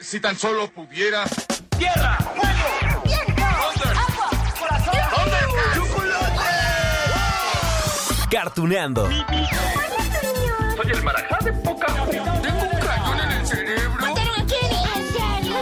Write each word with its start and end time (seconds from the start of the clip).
Si 0.00 0.20
tan 0.20 0.38
solo 0.38 0.70
pudiera. 0.70 1.24
¡Tierra! 1.76 2.16
¡Fuego! 2.18 3.02
¡Viento! 3.04 3.42
¡Agua! 3.44 4.30
¡Corazón! 4.58 4.94
¡Chocolate! 5.74 6.44
Cartuneando. 8.30 9.08
Soy 9.08 10.90
el 10.92 11.02
marajá 11.02 11.38
de 11.44 11.52
poca. 11.52 11.86
Tengo 11.86 12.62
un 12.62 12.80
cañón 12.80 13.20
en 13.20 13.30
el 13.32 13.46
cerebro. 13.46 14.00
¿Mataron 14.00 14.40
a 14.40 14.46
Kenny? 14.46 14.82
¿En 14.96 15.06
serio? 15.12 15.56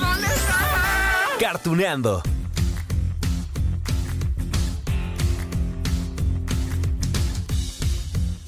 ¿Dónde 0.00 0.26
está? 0.28 0.56
Cartuneando. 1.40 2.22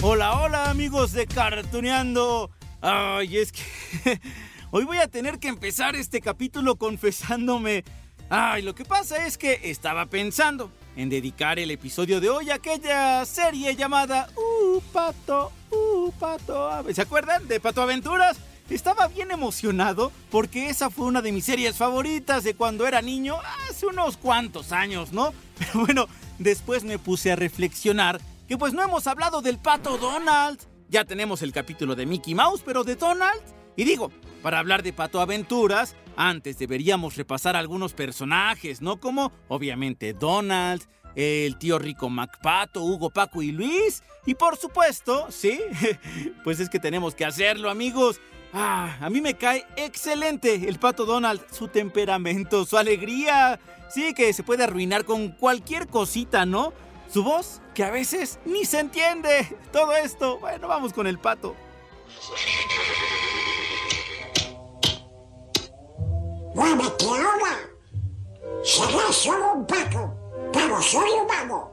Hola, 0.02 0.40
hola 0.40 0.70
amigos 0.70 1.12
de 1.12 1.26
Cartuneando. 1.26 2.50
Ay, 2.80 3.38
es 3.38 3.50
que 3.52 4.20
hoy 4.76 4.84
voy 4.84 4.98
a 4.98 5.08
tener 5.08 5.38
que 5.38 5.48
empezar 5.48 5.96
este 5.96 6.20
capítulo 6.20 6.76
confesándome. 6.76 7.82
Ay, 8.28 8.60
lo 8.60 8.74
que 8.74 8.84
pasa 8.84 9.26
es 9.26 9.38
que 9.38 9.58
estaba 9.62 10.04
pensando 10.04 10.70
en 10.96 11.08
dedicar 11.08 11.58
el 11.58 11.70
episodio 11.70 12.20
de 12.20 12.28
hoy 12.28 12.50
a 12.50 12.56
aquella 12.56 13.24
serie 13.24 13.74
llamada 13.74 14.28
Uh, 14.36 14.82
Pato, 14.92 15.50
Uh, 15.70 16.12
Pato. 16.12 16.84
¿Se 16.92 17.00
acuerdan 17.00 17.48
de 17.48 17.58
Pato 17.58 17.80
Aventuras? 17.80 18.36
Estaba 18.68 19.08
bien 19.08 19.30
emocionado 19.30 20.12
porque 20.30 20.68
esa 20.68 20.90
fue 20.90 21.06
una 21.06 21.22
de 21.22 21.32
mis 21.32 21.46
series 21.46 21.76
favoritas 21.78 22.44
de 22.44 22.52
cuando 22.52 22.86
era 22.86 23.00
niño, 23.00 23.38
hace 23.70 23.86
unos 23.86 24.18
cuantos 24.18 24.72
años, 24.72 25.10
¿no? 25.10 25.32
Pero 25.58 25.86
bueno, 25.86 26.06
después 26.38 26.84
me 26.84 26.98
puse 26.98 27.32
a 27.32 27.36
reflexionar 27.36 28.20
que 28.46 28.58
pues 28.58 28.74
no 28.74 28.82
hemos 28.82 29.06
hablado 29.06 29.40
del 29.40 29.56
pato 29.56 29.96
Donald. 29.96 30.60
Ya 30.90 31.06
tenemos 31.06 31.40
el 31.40 31.52
capítulo 31.52 31.94
de 31.94 32.04
Mickey 32.04 32.34
Mouse, 32.34 32.62
pero 32.62 32.84
de 32.84 32.94
Donald. 32.94 33.40
Y 33.76 33.84
digo, 33.84 34.10
para 34.42 34.58
hablar 34.58 34.82
de 34.82 34.92
Pato 34.92 35.20
Aventuras, 35.20 35.94
antes 36.16 36.58
deberíamos 36.58 37.16
repasar 37.16 37.56
algunos 37.56 37.92
personajes, 37.92 38.80
¿no? 38.80 38.98
Como 38.98 39.32
obviamente 39.48 40.14
Donald, 40.14 40.82
el 41.14 41.56
tío 41.58 41.78
rico 41.78 42.08
MacPato, 42.08 42.82
Hugo, 42.82 43.10
Paco 43.10 43.42
y 43.42 43.52
Luis. 43.52 44.02
Y 44.24 44.34
por 44.34 44.56
supuesto, 44.56 45.26
sí, 45.30 45.60
pues 46.44 46.60
es 46.60 46.68
que 46.68 46.78
tenemos 46.78 47.14
que 47.14 47.24
hacerlo, 47.24 47.70
amigos. 47.70 48.20
Ah, 48.52 48.96
a 49.00 49.10
mí 49.10 49.20
me 49.20 49.34
cae 49.34 49.66
excelente 49.76 50.54
el 50.68 50.78
pato 50.78 51.04
Donald, 51.04 51.42
su 51.52 51.68
temperamento, 51.68 52.64
su 52.64 52.78
alegría. 52.78 53.60
Sí, 53.88 54.14
que 54.14 54.32
se 54.32 54.42
puede 54.42 54.64
arruinar 54.64 55.04
con 55.04 55.28
cualquier 55.28 55.86
cosita, 55.88 56.46
¿no? 56.46 56.72
Su 57.12 57.22
voz, 57.22 57.60
que 57.74 57.84
a 57.84 57.90
veces 57.90 58.38
ni 58.44 58.64
se 58.64 58.80
entiende. 58.80 59.46
Todo 59.72 59.94
esto, 59.94 60.38
bueno, 60.38 60.68
vamos 60.68 60.92
con 60.92 61.06
el 61.06 61.18
pato. 61.18 61.54
Que 66.56 67.04
ahora 67.04 67.70
será 68.64 69.12
solo 69.12 69.52
un 69.56 69.66
pato, 69.66 70.14
pero 70.52 70.80
soy 70.80 71.10
humano. 71.10 71.70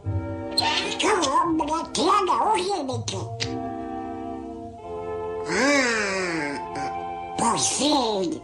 Como 1.02 1.36
hombre 1.42 1.74
tiene 1.94 2.32
un 2.32 2.58
límite. 2.58 3.18
Ah, 5.50 7.36
por 7.38 7.60
fin. 7.60 8.42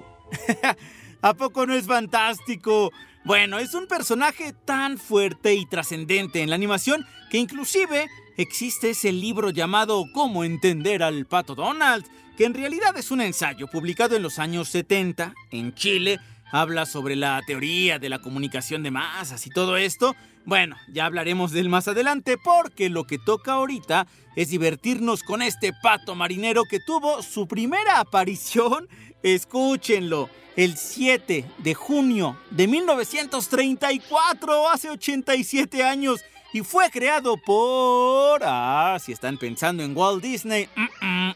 ¿A 1.21 1.33
poco 1.33 1.65
no 1.65 1.73
es 1.73 1.85
fantástico? 1.85 2.91
Bueno, 3.25 3.59
es 3.59 3.73
un 3.73 3.87
personaje 3.87 4.53
tan 4.63 4.97
fuerte 4.97 5.55
y 5.55 5.65
trascendente 5.65 6.41
en 6.41 6.49
la 6.49 6.55
animación 6.55 7.05
que 7.29 7.37
inclusive 7.37 8.07
existe 8.37 8.91
ese 8.91 9.11
libro 9.11 9.49
llamado 9.49 10.05
Cómo 10.13 10.45
entender 10.45 11.03
al 11.03 11.25
pato 11.25 11.53
Donald, 11.53 12.05
que 12.39 12.45
en 12.45 12.53
realidad 12.53 12.95
es 12.95 13.11
un 13.11 13.19
ensayo 13.19 13.67
publicado 13.67 14.15
en 14.15 14.23
los 14.23 14.39
años 14.39 14.69
70 14.69 15.33
en 15.51 15.75
Chile. 15.75 16.21
Habla 16.53 16.85
sobre 16.85 17.17
la 17.17 17.41
teoría 17.45 17.99
de 17.99 18.07
la 18.07 18.19
comunicación 18.19 18.81
de 18.81 18.91
masas 18.91 19.45
y 19.45 19.49
todo 19.49 19.75
esto. 19.75 20.15
Bueno, 20.45 20.77
ya 20.87 21.05
hablaremos 21.05 21.51
de 21.51 21.59
él 21.59 21.67
más 21.67 21.89
adelante 21.89 22.37
porque 22.41 22.89
lo 22.89 23.03
que 23.03 23.17
toca 23.17 23.51
ahorita 23.51 24.07
es 24.37 24.47
divertirnos 24.47 25.21
con 25.21 25.41
este 25.41 25.73
pato 25.83 26.15
marinero 26.15 26.63
que 26.63 26.79
tuvo 26.79 27.21
su 27.23 27.45
primera 27.45 27.99
aparición, 27.99 28.87
escúchenlo, 29.21 30.29
el 30.55 30.77
7 30.77 31.45
de 31.57 31.73
junio 31.73 32.39
de 32.51 32.69
1934, 32.69 34.69
hace 34.69 34.89
87 34.89 35.83
años, 35.83 36.23
y 36.53 36.61
fue 36.61 36.89
creado 36.89 37.37
por... 37.37 38.41
Ah, 38.43 38.97
si 38.99 39.11
están 39.11 39.37
pensando 39.37 39.83
en 39.83 39.95
Walt 39.95 40.23
Disney, 40.23 40.67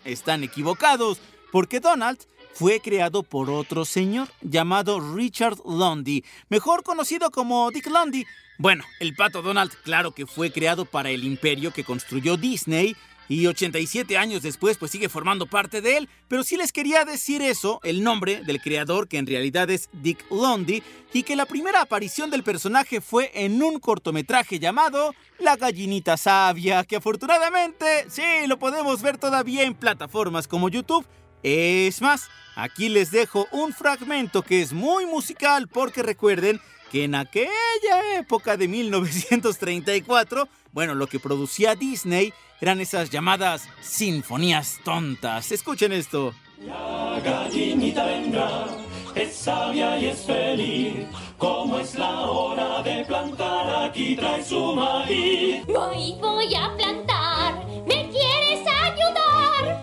están 0.05 0.43
equivocados, 0.43 1.19
porque 1.51 1.79
Donald 1.79 2.19
fue 2.53 2.79
creado 2.79 3.23
por 3.23 3.49
otro 3.49 3.85
señor 3.85 4.29
llamado 4.41 4.99
Richard 5.15 5.57
Lundy, 5.65 6.23
mejor 6.49 6.83
conocido 6.83 7.31
como 7.31 7.69
Dick 7.71 7.87
Lundy. 7.87 8.25
Bueno, 8.59 8.83
el 8.99 9.15
pato 9.15 9.41
Donald, 9.41 9.71
claro 9.83 10.11
que 10.11 10.27
fue 10.27 10.51
creado 10.51 10.85
para 10.85 11.09
el 11.09 11.23
imperio 11.23 11.71
que 11.71 11.83
construyó 11.83 12.37
Disney 12.37 12.95
y 13.27 13.47
87 13.47 14.17
años 14.17 14.41
después 14.41 14.77
pues 14.77 14.91
sigue 14.91 15.09
formando 15.09 15.45
parte 15.45 15.81
de 15.81 15.97
él, 15.97 16.09
pero 16.27 16.43
sí 16.43 16.57
les 16.57 16.71
quería 16.71 17.05
decir 17.05 17.41
eso, 17.41 17.79
el 17.83 18.03
nombre 18.03 18.43
del 18.43 18.61
creador 18.61 19.07
que 19.07 19.17
en 19.17 19.27
realidad 19.27 19.69
es 19.69 19.89
Dick 19.93 20.25
Lundy 20.29 20.83
y 21.13 21.23
que 21.23 21.35
la 21.35 21.45
primera 21.45 21.81
aparición 21.81 22.29
del 22.29 22.43
personaje 22.43 23.01
fue 23.01 23.31
en 23.33 23.61
un 23.61 23.79
cortometraje 23.79 24.59
llamado 24.59 25.13
La 25.39 25.55
gallinita 25.55 26.17
sabia, 26.17 26.83
que 26.83 26.97
afortunadamente 26.97 28.05
sí 28.09 28.23
lo 28.47 28.59
podemos 28.59 29.01
ver 29.01 29.17
todavía 29.17 29.63
en 29.63 29.75
plataformas 29.75 30.47
como 30.47 30.69
YouTube. 30.69 31.05
Es 31.43 32.01
más, 32.01 32.29
aquí 32.55 32.89
les 32.89 33.11
dejo 33.11 33.47
un 33.51 33.73
fragmento 33.73 34.41
que 34.41 34.61
es 34.61 34.73
muy 34.73 35.05
musical 35.05 35.67
porque 35.67 36.01
recuerden 36.01 36.61
que 36.91 37.03
en 37.03 37.15
aquella 37.15 38.17
época 38.17 38.55
de 38.55 38.67
1934, 38.67 40.47
bueno, 40.73 40.95
lo 40.95 41.07
que 41.07 41.19
producía 41.19 41.75
Disney 41.75 42.33
eran 42.59 42.81
esas 42.81 43.09
llamadas 43.09 43.69
sinfonías 43.81 44.79
tontas. 44.83 45.51
Escuchen 45.51 45.93
esto. 45.93 46.33
La 46.59 47.19
gallinita 47.23 48.05
vendrá, 48.05 48.65
es 49.15 49.35
sabia 49.35 49.99
y 49.99 50.07
es 50.07 50.25
feliz. 50.25 51.05
Como 51.37 51.79
es 51.79 51.95
la 51.95 52.21
hora 52.21 52.81
de 52.81 53.05
plantar, 53.05 53.85
aquí 53.85 54.15
trae 54.15 54.43
su 54.43 54.73
maíz. 54.73 55.65
Voy, 55.67 56.15
voy 56.19 56.55
a 56.55 56.75
plantar. 56.75 57.65
¿Me 57.85 58.09
quieres 58.09 58.61
ayudar? 58.81 59.81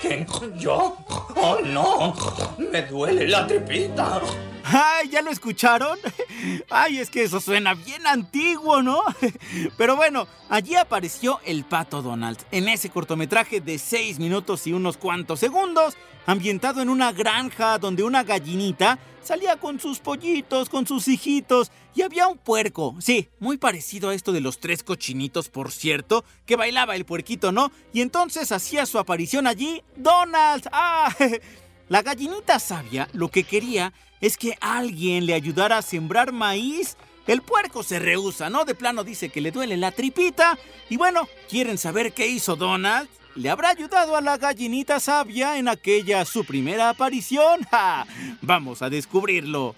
¿Quién? 0.00 0.26
¿Yo? 0.58 0.96
¡Oh, 1.36 1.58
no! 1.64 2.14
¡Me 2.58 2.82
duele 2.82 3.28
la 3.28 3.46
tripita! 3.46 4.20
¡Ay, 4.70 5.08
ya 5.08 5.22
lo 5.22 5.30
escucharon! 5.30 5.98
¡Ay, 6.70 6.98
es 6.98 7.08
que 7.08 7.22
eso 7.22 7.40
suena 7.40 7.74
bien 7.74 8.06
antiguo, 8.06 8.82
¿no? 8.82 9.02
Pero 9.78 9.96
bueno, 9.96 10.28
allí 10.50 10.74
apareció 10.74 11.40
el 11.44 11.64
pato 11.64 12.02
Donald, 12.02 12.38
en 12.50 12.68
ese 12.68 12.90
cortometraje 12.90 13.60
de 13.60 13.78
6 13.78 14.18
minutos 14.18 14.66
y 14.66 14.72
unos 14.72 14.98
cuantos 14.98 15.40
segundos, 15.40 15.96
ambientado 16.26 16.82
en 16.82 16.90
una 16.90 17.12
granja 17.12 17.78
donde 17.78 18.02
una 18.02 18.24
gallinita 18.24 18.98
salía 19.22 19.56
con 19.56 19.80
sus 19.80 20.00
pollitos, 20.00 20.68
con 20.68 20.86
sus 20.86 21.08
hijitos, 21.08 21.72
y 21.94 22.02
había 22.02 22.28
un 22.28 22.36
puerco, 22.36 22.94
sí, 23.00 23.28
muy 23.40 23.56
parecido 23.56 24.10
a 24.10 24.14
esto 24.14 24.32
de 24.32 24.42
los 24.42 24.60
tres 24.60 24.82
cochinitos, 24.82 25.48
por 25.48 25.72
cierto, 25.72 26.24
que 26.44 26.56
bailaba 26.56 26.94
el 26.94 27.06
puerquito, 27.06 27.52
¿no? 27.52 27.72
Y 27.92 28.02
entonces 28.02 28.52
hacía 28.52 28.84
su 28.86 28.98
aparición 28.98 29.46
allí 29.46 29.82
Donald. 29.96 30.68
¡Ah! 30.72 31.14
La 31.88 32.02
gallinita 32.02 32.58
sabia 32.58 33.08
lo 33.14 33.28
que 33.28 33.44
quería 33.44 33.94
es 34.20 34.36
que 34.36 34.56
alguien 34.60 35.26
le 35.26 35.34
ayudara 35.34 35.78
a 35.78 35.82
sembrar 35.82 36.32
maíz. 36.32 36.96
El 37.26 37.42
puerco 37.42 37.82
se 37.82 37.98
rehúsa, 37.98 38.48
¿no? 38.48 38.64
De 38.64 38.74
plano 38.74 39.04
dice 39.04 39.28
que 39.28 39.40
le 39.40 39.50
duele 39.50 39.76
la 39.76 39.92
tripita. 39.92 40.58
Y 40.88 40.96
bueno, 40.96 41.28
¿quieren 41.48 41.78
saber 41.78 42.12
qué 42.12 42.26
hizo 42.26 42.56
Donald? 42.56 43.08
¿Le 43.34 43.50
habrá 43.50 43.68
ayudado 43.68 44.16
a 44.16 44.20
la 44.20 44.36
gallinita 44.36 44.98
sabia 44.98 45.58
en 45.58 45.68
aquella 45.68 46.24
su 46.24 46.44
primera 46.44 46.88
aparición? 46.88 47.60
¡Ja! 47.70 48.06
Vamos 48.40 48.82
a 48.82 48.90
descubrirlo. 48.90 49.76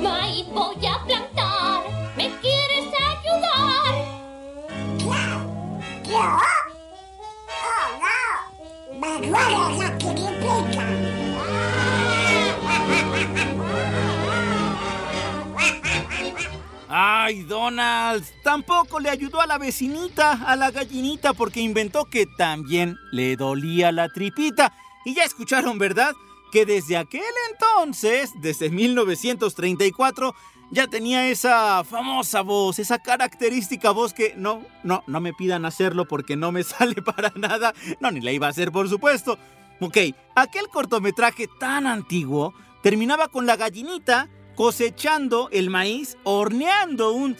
Maíz 0.00 0.46
voy 0.48 0.86
a 0.86 1.04
plantar. 1.04 1.82
¿Me 2.16 2.30
quieres 2.40 2.86
ayudar? 2.86 3.94
¿Yo? 4.98 6.10
¿Yo? 6.10 6.38
¡Oh, 7.60 7.88
no! 8.00 8.98
¡Me 8.98 9.26
duele 9.26 9.78
la 9.78 9.98
tripita! 9.98 10.97
¡Ay, 17.00 17.44
Donald! 17.44 18.24
Tampoco 18.42 18.98
le 18.98 19.08
ayudó 19.08 19.40
a 19.40 19.46
la 19.46 19.56
vecinita, 19.56 20.32
a 20.32 20.56
la 20.56 20.72
gallinita, 20.72 21.32
porque 21.32 21.60
inventó 21.60 22.06
que 22.06 22.26
también 22.26 22.96
le 23.12 23.36
dolía 23.36 23.92
la 23.92 24.08
tripita. 24.08 24.72
Y 25.04 25.14
ya 25.14 25.22
escucharon, 25.22 25.78
¿verdad? 25.78 26.12
Que 26.50 26.66
desde 26.66 26.96
aquel 26.96 27.22
entonces, 27.52 28.32
desde 28.40 28.68
1934, 28.70 30.34
ya 30.72 30.88
tenía 30.88 31.28
esa 31.28 31.84
famosa 31.84 32.40
voz, 32.40 32.80
esa 32.80 32.98
característica 32.98 33.92
voz 33.92 34.12
que 34.12 34.34
no, 34.36 34.62
no, 34.82 35.04
no 35.06 35.20
me 35.20 35.32
pidan 35.32 35.66
hacerlo 35.66 36.08
porque 36.08 36.34
no 36.34 36.50
me 36.50 36.64
sale 36.64 37.00
para 37.00 37.32
nada. 37.36 37.74
No, 38.00 38.10
ni 38.10 38.20
la 38.22 38.32
iba 38.32 38.48
a 38.48 38.50
hacer, 38.50 38.72
por 38.72 38.88
supuesto. 38.88 39.38
Ok, 39.78 39.98
aquel 40.34 40.66
cortometraje 40.66 41.46
tan 41.60 41.86
antiguo 41.86 42.54
terminaba 42.82 43.28
con 43.28 43.46
la 43.46 43.54
gallinita 43.54 44.28
cosechando 44.58 45.48
el 45.52 45.70
maíz, 45.70 46.16
horneando 46.24 47.12
un 47.12 47.36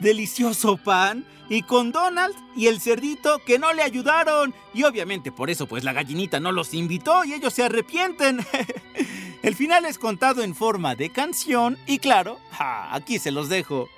delicioso 0.00 0.76
pan 0.76 1.24
y 1.48 1.62
con 1.62 1.92
Donald 1.92 2.34
y 2.56 2.66
el 2.66 2.80
cerdito 2.80 3.38
que 3.46 3.60
no 3.60 3.72
le 3.72 3.84
ayudaron. 3.84 4.52
Y 4.74 4.82
obviamente 4.82 5.30
por 5.30 5.50
eso 5.50 5.68
pues 5.68 5.84
la 5.84 5.92
gallinita 5.92 6.40
no 6.40 6.50
los 6.50 6.74
invitó 6.74 7.24
y 7.24 7.34
ellos 7.34 7.54
se 7.54 7.62
arrepienten. 7.62 8.44
el 9.44 9.54
final 9.54 9.84
es 9.84 10.00
contado 10.00 10.42
en 10.42 10.56
forma 10.56 10.96
de 10.96 11.10
canción 11.10 11.78
y 11.86 12.00
claro, 12.00 12.40
aquí 12.58 13.20
se 13.20 13.30
los 13.30 13.48
dejo. 13.48 13.88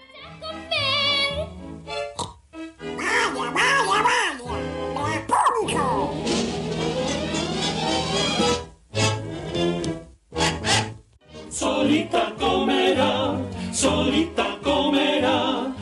solita 13.83 14.59
comerá. 14.63 15.75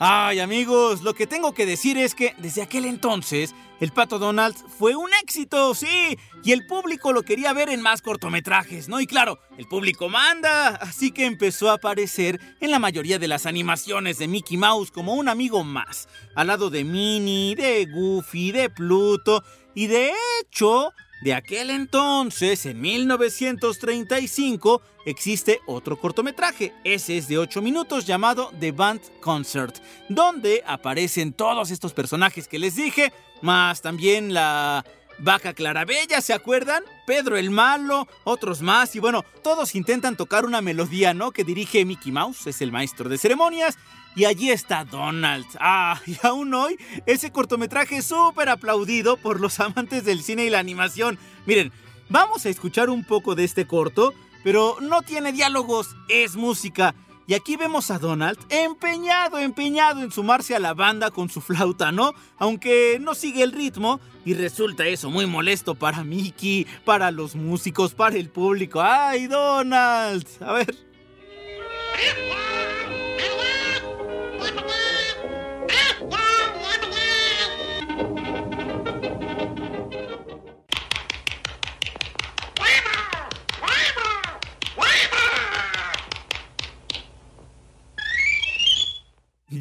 Ay 0.00 0.38
amigos, 0.38 1.02
lo 1.02 1.12
que 1.12 1.26
tengo 1.26 1.52
que 1.52 1.66
decir 1.66 1.98
es 1.98 2.14
que 2.14 2.32
desde 2.38 2.62
aquel 2.62 2.84
entonces 2.84 3.52
el 3.80 3.90
Pato 3.90 4.20
Donalds 4.20 4.64
fue 4.78 4.94
un 4.94 5.10
éxito, 5.22 5.74
sí, 5.74 6.16
y 6.44 6.52
el 6.52 6.66
público 6.66 7.12
lo 7.12 7.22
quería 7.22 7.52
ver 7.52 7.68
en 7.68 7.82
más 7.82 8.00
cortometrajes, 8.00 8.88
¿no? 8.88 9.00
Y 9.00 9.08
claro, 9.08 9.40
el 9.56 9.66
público 9.66 10.08
manda, 10.08 10.68
así 10.76 11.10
que 11.10 11.26
empezó 11.26 11.68
a 11.68 11.74
aparecer 11.74 12.40
en 12.60 12.70
la 12.70 12.78
mayoría 12.78 13.18
de 13.18 13.26
las 13.26 13.44
animaciones 13.44 14.18
de 14.18 14.28
Mickey 14.28 14.56
Mouse 14.56 14.92
como 14.92 15.14
un 15.14 15.28
amigo 15.28 15.64
más, 15.64 16.08
al 16.36 16.46
lado 16.46 16.70
de 16.70 16.84
Minnie, 16.84 17.56
de 17.56 17.86
Goofy, 17.86 18.52
de 18.52 18.70
Pluto, 18.70 19.42
y 19.74 19.88
de 19.88 20.12
hecho 20.40 20.92
de 21.20 21.34
aquel 21.34 21.70
entonces, 21.70 22.64
en 22.66 22.80
1935, 22.80 24.82
existe 25.04 25.60
otro 25.66 25.98
cortometraje. 25.98 26.72
Ese 26.84 27.18
es 27.18 27.28
de 27.28 27.38
8 27.38 27.60
minutos 27.60 28.06
llamado 28.06 28.52
The 28.60 28.72
Band 28.72 29.00
Concert, 29.20 29.76
donde 30.08 30.62
aparecen 30.66 31.32
todos 31.32 31.70
estos 31.70 31.92
personajes 31.92 32.46
que 32.46 32.58
les 32.58 32.76
dije, 32.76 33.12
más 33.42 33.82
también 33.82 34.32
la 34.32 34.84
vaca 35.18 35.54
Clarabella, 35.54 36.20
¿se 36.20 36.32
acuerdan? 36.32 36.84
Pedro 37.06 37.36
el 37.36 37.50
Malo, 37.50 38.06
otros 38.24 38.62
más, 38.62 38.94
y 38.94 39.00
bueno, 39.00 39.24
todos 39.42 39.74
intentan 39.74 40.16
tocar 40.16 40.44
una 40.44 40.60
melodía, 40.60 41.14
¿no? 41.14 41.32
Que 41.32 41.44
dirige 41.44 41.84
Mickey 41.84 42.12
Mouse, 42.12 42.46
es 42.46 42.62
el 42.62 42.70
maestro 42.70 43.08
de 43.08 43.18
ceremonias. 43.18 43.76
Y 44.18 44.24
allí 44.24 44.50
está 44.50 44.84
Donald. 44.84 45.46
Ah, 45.60 46.00
y 46.04 46.16
aún 46.24 46.52
hoy, 46.52 46.76
ese 47.06 47.30
cortometraje 47.30 47.98
es 47.98 48.06
súper 48.06 48.48
aplaudido 48.48 49.16
por 49.16 49.38
los 49.38 49.60
amantes 49.60 50.04
del 50.04 50.24
cine 50.24 50.44
y 50.44 50.50
la 50.50 50.58
animación. 50.58 51.20
Miren, 51.46 51.70
vamos 52.08 52.44
a 52.44 52.48
escuchar 52.48 52.90
un 52.90 53.04
poco 53.04 53.36
de 53.36 53.44
este 53.44 53.68
corto, 53.68 54.12
pero 54.42 54.76
no 54.80 55.02
tiene 55.02 55.30
diálogos, 55.30 55.94
es 56.08 56.34
música. 56.34 56.96
Y 57.28 57.34
aquí 57.34 57.54
vemos 57.54 57.92
a 57.92 58.00
Donald 58.00 58.36
empeñado, 58.48 59.38
empeñado 59.38 60.00
en 60.00 60.10
sumarse 60.10 60.56
a 60.56 60.58
la 60.58 60.74
banda 60.74 61.12
con 61.12 61.28
su 61.28 61.40
flauta, 61.40 61.92
¿no? 61.92 62.12
Aunque 62.38 62.98
no 63.00 63.14
sigue 63.14 63.44
el 63.44 63.52
ritmo 63.52 64.00
y 64.24 64.34
resulta 64.34 64.84
eso 64.88 65.10
muy 65.10 65.26
molesto 65.26 65.76
para 65.76 66.02
Mickey, 66.02 66.66
para 66.84 67.12
los 67.12 67.36
músicos, 67.36 67.94
para 67.94 68.16
el 68.16 68.30
público. 68.30 68.80
¡Ay, 68.82 69.28
Donald! 69.28 70.26
A 70.40 70.54
ver. 70.54 70.74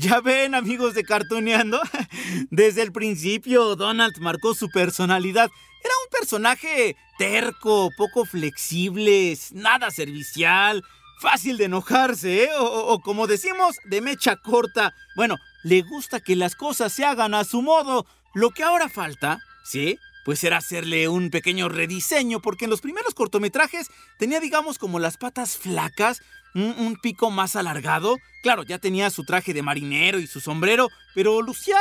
Ya 0.08 0.22
ven, 0.22 0.56
amigos 0.56 0.94
de 0.94 1.04
Cartoneando, 1.04 1.82
desde 2.50 2.82
el 2.82 2.94
principio 2.94 3.76
Donald 3.76 4.18
marcó 4.20 4.56
su 4.56 4.70
personalidad. 4.70 5.50
Era 5.84 5.94
un 6.06 6.10
personaje 6.18 6.96
terco, 7.18 7.90
poco 7.98 8.24
flexible, 8.24 9.38
nada 9.52 9.92
servicial, 9.92 10.82
fácil 11.20 11.58
de 11.58 11.66
enojarse, 11.66 12.44
¿eh? 12.46 12.50
o, 12.58 12.64
o- 12.64 12.94
o 12.94 13.00
como 13.02 13.28
decimos, 13.28 13.76
de 13.84 14.00
mecha 14.00 14.38
corta. 14.38 14.94
Bueno, 15.18 15.36
le 15.64 15.82
gusta 15.82 16.22
que 16.22 16.38
las 16.38 16.56
cosas 16.56 16.94
se 16.94 17.04
hagan 17.04 17.34
a 17.34 17.44
su 17.44 17.62
modo. 17.62 18.06
Lo 18.34 18.52
que 18.52 18.64
ahora 18.64 18.88
falta, 18.88 19.40
¿sí? 19.66 20.00
Pues 20.24 20.42
era 20.46 20.56
hacerle 20.58 21.10
un 21.10 21.32
pequeño 21.32 21.68
rediseño, 21.68 22.40
porque 22.42 22.64
en 22.66 22.72
los 22.72 22.80
primeros 22.80 23.14
cortometrajes 23.14 23.88
tenía, 24.20 24.40
digamos, 24.40 24.78
como 24.78 25.00
las 25.00 25.18
patas 25.18 25.58
flacas, 25.58 26.22
un, 26.58 26.96
pico 27.02 27.32
más 27.32 27.56
alargado. 27.56 28.18
Claro, 28.42 28.64
ya 28.64 28.80
tenía 28.80 29.10
su 29.10 29.24
traje 29.24 29.54
de 29.54 29.62
marinero 29.62 30.20
y 30.20 30.28
su 30.28 30.40
sombrero, 30.40 30.90
pero 31.14 31.42
lucía 31.42 31.80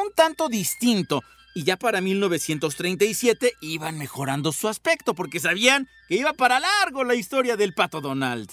un 0.00 0.12
tanto 0.14 0.48
distinto. 0.48 1.22
Y 1.54 1.64
ya 1.64 1.76
para 1.76 2.00
1937 2.00 3.52
iban 3.60 3.98
mejorando 3.98 4.50
su 4.52 4.68
aspecto 4.68 5.14
porque 5.14 5.38
sabían 5.38 5.88
que 6.08 6.16
iba 6.16 6.32
para 6.32 6.58
largo 6.58 7.04
la 7.04 7.14
historia 7.14 7.56
del 7.56 7.74
pato 7.74 8.00
Donald. 8.00 8.50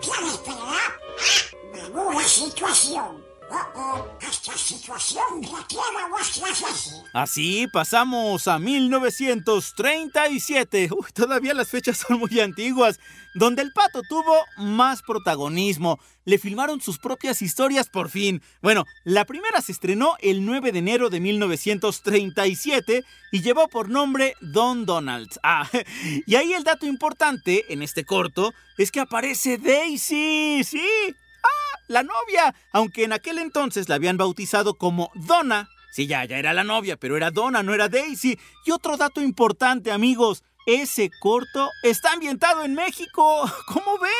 ¿quieres 0.00 0.36
pelear? 0.38 1.00
Madura 1.72 2.24
situación. 2.24 3.31
Esta 4.20 4.56
situación. 4.56 5.42
Así 7.12 7.66
pasamos 7.72 8.48
a 8.48 8.58
1937. 8.58 10.88
Uy, 10.90 11.06
todavía 11.12 11.52
las 11.52 11.68
fechas 11.68 11.98
son 11.98 12.20
muy 12.20 12.40
antiguas. 12.40 12.98
Donde 13.34 13.60
el 13.62 13.72
pato 13.72 14.02
tuvo 14.08 14.34
más 14.56 15.02
protagonismo. 15.02 16.00
Le 16.24 16.38
filmaron 16.38 16.80
sus 16.80 16.98
propias 16.98 17.42
historias 17.42 17.88
por 17.88 18.08
fin. 18.08 18.42
Bueno, 18.62 18.84
la 19.04 19.24
primera 19.24 19.60
se 19.60 19.72
estrenó 19.72 20.14
el 20.20 20.46
9 20.46 20.72
de 20.72 20.78
enero 20.78 21.10
de 21.10 21.20
1937 21.20 23.04
y 23.32 23.42
llevó 23.42 23.68
por 23.68 23.88
nombre 23.88 24.34
Don 24.40 24.86
Donald. 24.86 25.28
Ah, 25.42 25.68
y 26.26 26.36
ahí 26.36 26.52
el 26.52 26.64
dato 26.64 26.86
importante 26.86 27.72
en 27.72 27.82
este 27.82 28.04
corto 28.04 28.52
es 28.78 28.90
que 28.90 29.00
aparece 29.00 29.58
Daisy. 29.58 30.62
Sí, 30.64 30.86
la 31.92 32.02
novia, 32.02 32.54
aunque 32.72 33.04
en 33.04 33.12
aquel 33.12 33.38
entonces 33.38 33.88
la 33.88 33.94
habían 33.96 34.16
bautizado 34.16 34.74
como 34.74 35.10
Donna. 35.14 35.68
Sí, 35.92 36.06
ya, 36.06 36.24
ya 36.24 36.38
era 36.38 36.52
la 36.54 36.64
novia, 36.64 36.96
pero 36.96 37.16
era 37.16 37.30
Donna, 37.30 37.62
no 37.62 37.74
era 37.74 37.88
Daisy. 37.88 38.38
Y 38.64 38.70
otro 38.70 38.96
dato 38.96 39.20
importante, 39.20 39.92
amigos, 39.92 40.42
ese 40.66 41.10
corto 41.20 41.68
está 41.82 42.12
ambientado 42.12 42.64
en 42.64 42.74
México. 42.74 43.44
¿Cómo 43.66 43.98
ven? 43.98 44.10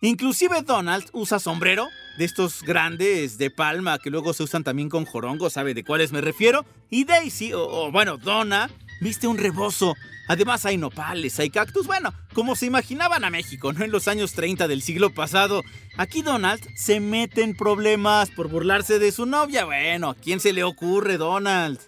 Inclusive 0.00 0.62
Donald 0.62 1.10
usa 1.12 1.40
sombrero 1.40 1.88
de 2.18 2.24
estos 2.24 2.62
grandes 2.62 3.36
de 3.36 3.50
palma 3.50 3.98
que 3.98 4.10
luego 4.10 4.32
se 4.32 4.44
usan 4.44 4.62
también 4.62 4.88
con 4.88 5.04
jorongo, 5.04 5.50
¿sabe 5.50 5.74
de 5.74 5.82
cuáles 5.82 6.12
me 6.12 6.20
refiero? 6.20 6.64
Y 6.88 7.04
Daisy, 7.04 7.52
o, 7.52 7.64
o, 7.64 7.90
bueno, 7.90 8.16
Donna, 8.16 8.70
viste 9.00 9.26
un 9.26 9.38
rebozo. 9.38 9.96
Además 10.28 10.66
hay 10.66 10.76
nopales, 10.76 11.40
hay 11.40 11.50
cactus, 11.50 11.86
bueno, 11.86 12.12
como 12.34 12.54
se 12.54 12.66
imaginaban 12.66 13.24
a 13.24 13.30
México, 13.30 13.72
¿no? 13.72 13.84
En 13.84 13.90
los 13.90 14.06
años 14.08 14.34
30 14.34 14.68
del 14.68 14.82
siglo 14.82 15.10
pasado. 15.10 15.64
Aquí 15.96 16.22
Donald 16.22 16.62
se 16.76 17.00
mete 17.00 17.42
en 17.42 17.56
problemas 17.56 18.30
por 18.30 18.48
burlarse 18.48 18.98
de 18.98 19.10
su 19.10 19.26
novia. 19.26 19.64
Bueno, 19.64 20.10
¿a 20.10 20.14
quién 20.14 20.38
se 20.38 20.52
le 20.52 20.62
ocurre, 20.64 21.16
Donald? 21.16 21.80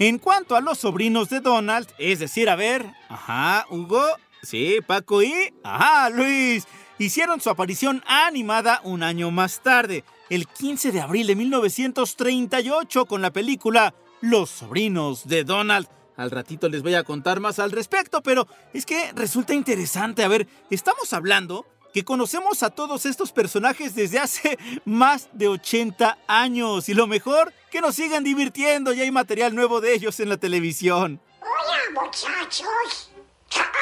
En 0.00 0.18
cuanto 0.18 0.54
a 0.54 0.60
los 0.60 0.78
sobrinos 0.78 1.28
de 1.28 1.40
Donald, 1.40 1.88
es 1.98 2.20
decir, 2.20 2.48
a 2.48 2.54
ver, 2.54 2.86
ajá, 3.08 3.66
Hugo, 3.68 4.04
sí, 4.44 4.76
Paco 4.86 5.24
y, 5.24 5.52
ajá, 5.64 6.08
Luis, 6.10 6.68
hicieron 7.00 7.40
su 7.40 7.50
aparición 7.50 8.04
animada 8.06 8.80
un 8.84 9.02
año 9.02 9.32
más 9.32 9.60
tarde, 9.60 10.04
el 10.30 10.46
15 10.46 10.92
de 10.92 11.00
abril 11.00 11.26
de 11.26 11.34
1938, 11.34 13.06
con 13.06 13.22
la 13.22 13.32
película 13.32 13.92
Los 14.20 14.50
sobrinos 14.50 15.26
de 15.26 15.42
Donald. 15.42 15.88
Al 16.16 16.30
ratito 16.30 16.68
les 16.68 16.82
voy 16.82 16.94
a 16.94 17.02
contar 17.02 17.40
más 17.40 17.58
al 17.58 17.72
respecto, 17.72 18.22
pero 18.22 18.46
es 18.72 18.86
que 18.86 19.12
resulta 19.14 19.52
interesante. 19.52 20.22
A 20.22 20.28
ver, 20.28 20.46
estamos 20.70 21.12
hablando 21.12 21.66
que 21.92 22.04
conocemos 22.04 22.62
a 22.62 22.70
todos 22.70 23.04
estos 23.04 23.32
personajes 23.32 23.96
desde 23.96 24.20
hace 24.20 24.58
más 24.84 25.28
de 25.32 25.48
80 25.48 26.18
años. 26.28 26.88
Y 26.88 26.94
lo 26.94 27.08
mejor 27.08 27.52
que 27.70 27.80
nos 27.80 27.94
sigan 27.94 28.24
divirtiendo. 28.24 28.92
Ya 28.92 29.02
hay 29.02 29.10
material 29.10 29.54
nuevo 29.54 29.80
de 29.80 29.94
ellos 29.94 30.18
en 30.20 30.28
la 30.28 30.36
televisión. 30.36 31.20
Hola, 31.40 32.02
muchachos. 32.02 33.10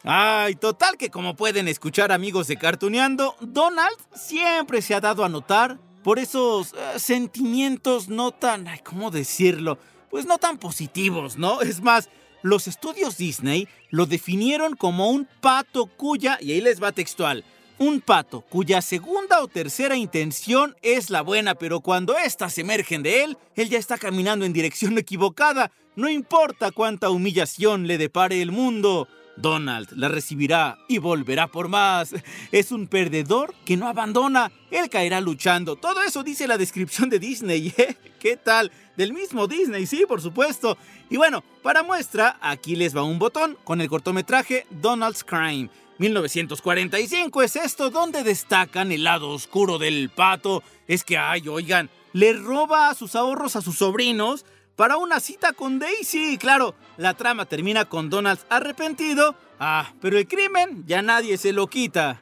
Ay, 0.07 0.53
total 0.55 0.97
que 0.97 1.09
como 1.09 1.35
pueden 1.35 1.67
escuchar 1.67 2.11
amigos 2.11 2.45
de 2.47 2.57
Cartuneando, 2.57 3.35
Donald 3.39 3.97
siempre 4.13 4.83
se 4.83 4.93
ha 4.93 5.01
dado 5.01 5.25
a 5.25 5.29
notar 5.29 5.79
por 6.03 6.19
esos 6.19 6.73
eh, 6.73 6.99
sentimientos 6.99 8.07
no 8.07 8.31
tan, 8.31 8.67
ay, 8.67 8.81
¿cómo 8.83 9.09
decirlo? 9.09 9.79
Pues 10.15 10.25
no 10.25 10.37
tan 10.37 10.57
positivos, 10.57 11.37
¿no? 11.37 11.59
Es 11.61 11.81
más, 11.81 12.07
los 12.41 12.69
estudios 12.69 13.17
Disney 13.17 13.67
lo 13.89 14.05
definieron 14.05 14.77
como 14.77 15.09
un 15.09 15.27
pato 15.41 15.87
cuya, 15.87 16.37
y 16.39 16.53
ahí 16.53 16.61
les 16.61 16.81
va 16.81 16.93
textual, 16.93 17.43
un 17.79 17.99
pato 17.99 18.39
cuya 18.39 18.81
segunda 18.81 19.43
o 19.43 19.49
tercera 19.49 19.97
intención 19.97 20.73
es 20.81 21.09
la 21.09 21.21
buena, 21.21 21.55
pero 21.55 21.81
cuando 21.81 22.17
éstas 22.17 22.57
emergen 22.57 23.03
de 23.03 23.25
él, 23.25 23.37
él 23.57 23.67
ya 23.69 23.77
está 23.77 23.97
caminando 23.97 24.45
en 24.45 24.53
dirección 24.53 24.97
equivocada. 24.97 25.73
No 25.97 26.07
importa 26.07 26.71
cuánta 26.71 27.09
humillación 27.09 27.85
le 27.85 27.97
depare 27.97 28.41
el 28.41 28.53
mundo. 28.53 29.09
Donald 29.37 29.91
la 29.93 30.07
recibirá 30.07 30.77
y 30.87 30.97
volverá 30.97 31.47
por 31.47 31.67
más. 31.67 32.13
Es 32.51 32.71
un 32.71 32.87
perdedor 32.87 33.53
que 33.65 33.77
no 33.77 33.87
abandona. 33.87 34.51
Él 34.71 34.89
caerá 34.89 35.21
luchando. 35.21 35.75
Todo 35.75 36.01
eso 36.03 36.23
dice 36.23 36.47
la 36.47 36.57
descripción 36.57 37.09
de 37.09 37.19
Disney. 37.19 37.73
¿eh? 37.77 37.95
¿Qué 38.19 38.37
tal? 38.37 38.71
Del 38.97 39.13
mismo 39.13 39.47
Disney, 39.47 39.85
sí, 39.85 40.05
por 40.07 40.21
supuesto. 40.21 40.77
Y 41.09 41.17
bueno, 41.17 41.43
para 41.61 41.83
muestra, 41.83 42.37
aquí 42.41 42.75
les 42.75 42.95
va 42.95 43.03
un 43.03 43.19
botón 43.19 43.57
con 43.63 43.81
el 43.81 43.89
cortometraje 43.89 44.65
Donald's 44.69 45.23
Crime. 45.23 45.69
1945 45.97 47.41
es 47.41 47.55
esto 47.55 47.89
donde 47.89 48.23
destacan 48.23 48.91
el 48.91 49.03
lado 49.03 49.29
oscuro 49.29 49.77
del 49.77 50.09
pato. 50.09 50.63
Es 50.87 51.03
que, 51.03 51.17
ay, 51.17 51.47
oigan, 51.47 51.89
le 52.13 52.33
roba 52.33 52.93
sus 52.93 53.15
ahorros 53.15 53.55
a 53.55 53.61
sus 53.61 53.77
sobrinos 53.77 54.45
para 54.75 54.97
una 54.97 55.19
cita 55.19 55.53
con 55.53 55.79
Daisy. 55.79 56.37
Claro, 56.37 56.75
la 56.97 57.13
trama 57.13 57.45
termina 57.45 57.85
con 57.85 58.09
Donald 58.09 58.39
arrepentido. 58.49 59.35
Ah, 59.59 59.91
pero 60.01 60.17
el 60.17 60.27
crimen 60.27 60.83
ya 60.85 61.01
nadie 61.01 61.37
se 61.37 61.53
lo 61.53 61.67
quita. 61.67 62.21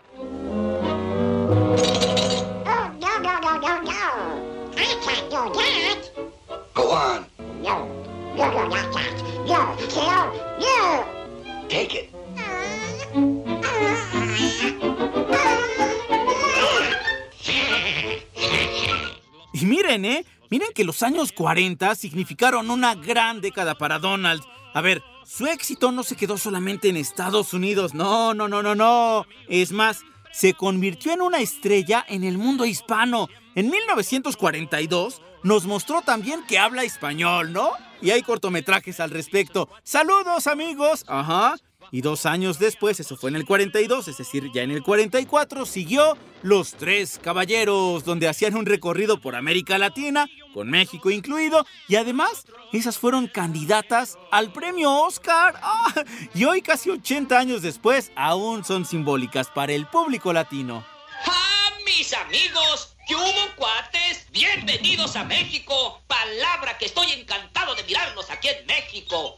Y 19.53 19.65
miren, 19.65 20.05
¿eh? 20.05 20.25
Miren 20.53 20.69
que 20.75 20.83
los 20.83 21.01
años 21.01 21.31
40 21.31 21.95
significaron 21.95 22.69
una 22.69 22.93
gran 22.93 23.41
década 23.41 23.75
para 23.75 23.97
Donald. 23.97 24.43
A 24.75 24.81
ver, 24.81 25.01
su 25.25 25.47
éxito 25.47 25.91
no 25.91 26.03
se 26.03 26.15
quedó 26.15 26.37
solamente 26.37 26.89
en 26.89 26.95
Estados 26.95 27.55
Unidos, 27.55 27.95
no, 27.95 28.35
no, 28.35 28.47
no, 28.47 28.61
no, 28.61 28.75
no. 28.75 29.25
Es 29.49 29.71
más, 29.71 30.03
se 30.31 30.53
convirtió 30.53 31.11
en 31.11 31.23
una 31.23 31.39
estrella 31.39 32.05
en 32.07 32.23
el 32.23 32.37
mundo 32.37 32.65
hispano. 32.65 33.29
En 33.55 33.71
1942 33.71 35.23
nos 35.41 35.65
mostró 35.65 36.03
también 36.03 36.45
que 36.47 36.59
habla 36.59 36.83
español, 36.83 37.51
¿no? 37.51 37.71
Y 37.99 38.11
hay 38.11 38.21
cortometrajes 38.21 38.99
al 38.99 39.09
respecto. 39.09 39.69
Saludos 39.81 40.45
amigos. 40.45 41.03
Ajá. 41.07 41.55
Y 41.93 42.01
dos 42.01 42.25
años 42.25 42.57
después, 42.57 42.99
eso 42.99 43.15
fue 43.15 43.29
en 43.29 43.35
el 43.35 43.45
42, 43.45 44.07
es 44.07 44.17
decir, 44.17 44.49
ya 44.51 44.63
en 44.63 44.71
el 44.71 44.81
44, 44.81 45.63
siguió 45.67 46.17
Los 46.41 46.71
Tres 46.71 47.19
Caballeros, 47.21 48.03
donde 48.03 48.27
hacían 48.27 48.55
un 48.55 48.65
recorrido 48.65 49.21
por 49.21 49.35
América 49.35 49.77
Latina, 49.77 50.27
con 50.55 50.71
México 50.71 51.11
incluido, 51.11 51.67
y 51.87 51.97
además 51.97 52.47
esas 52.71 52.97
fueron 52.97 53.27
candidatas 53.27 54.17
al 54.31 54.51
premio 54.51 54.91
Oscar. 54.91 55.53
¡Ah! 55.61 55.93
Y 56.33 56.45
hoy, 56.45 56.63
casi 56.63 56.89
80 56.89 57.37
años 57.37 57.61
después, 57.61 58.11
aún 58.15 58.65
son 58.65 58.85
simbólicas 58.85 59.51
para 59.51 59.73
el 59.73 59.85
público 59.85 60.33
latino. 60.33 60.83
¡Ah, 61.27 61.69
mis 61.85 62.11
amigos! 62.11 62.95
¿Qué 63.07 63.15
hubo, 63.15 63.55
cuates? 63.55 64.25
Bienvenidos 64.31 65.15
a 65.15 65.25
México. 65.25 66.01
Palabra 66.07 66.75
que 66.79 66.85
estoy 66.85 67.11
encantado 67.11 67.75
de 67.75 67.83
mirarlos 67.83 68.31
aquí 68.31 68.47
en 68.47 68.65
México. 68.65 69.37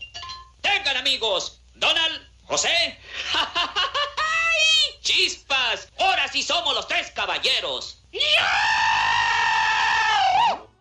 Tengan 0.61 0.95
amigos, 0.95 1.61
Donald, 1.73 2.24
José. 2.55 2.69
¡Ay, 3.33 5.01
¡Chispas! 5.01 5.89
Ahora 5.99 6.25
sí 6.29 6.41
somos 6.41 6.73
los 6.73 6.87
tres 6.87 7.11
caballeros. 7.11 8.01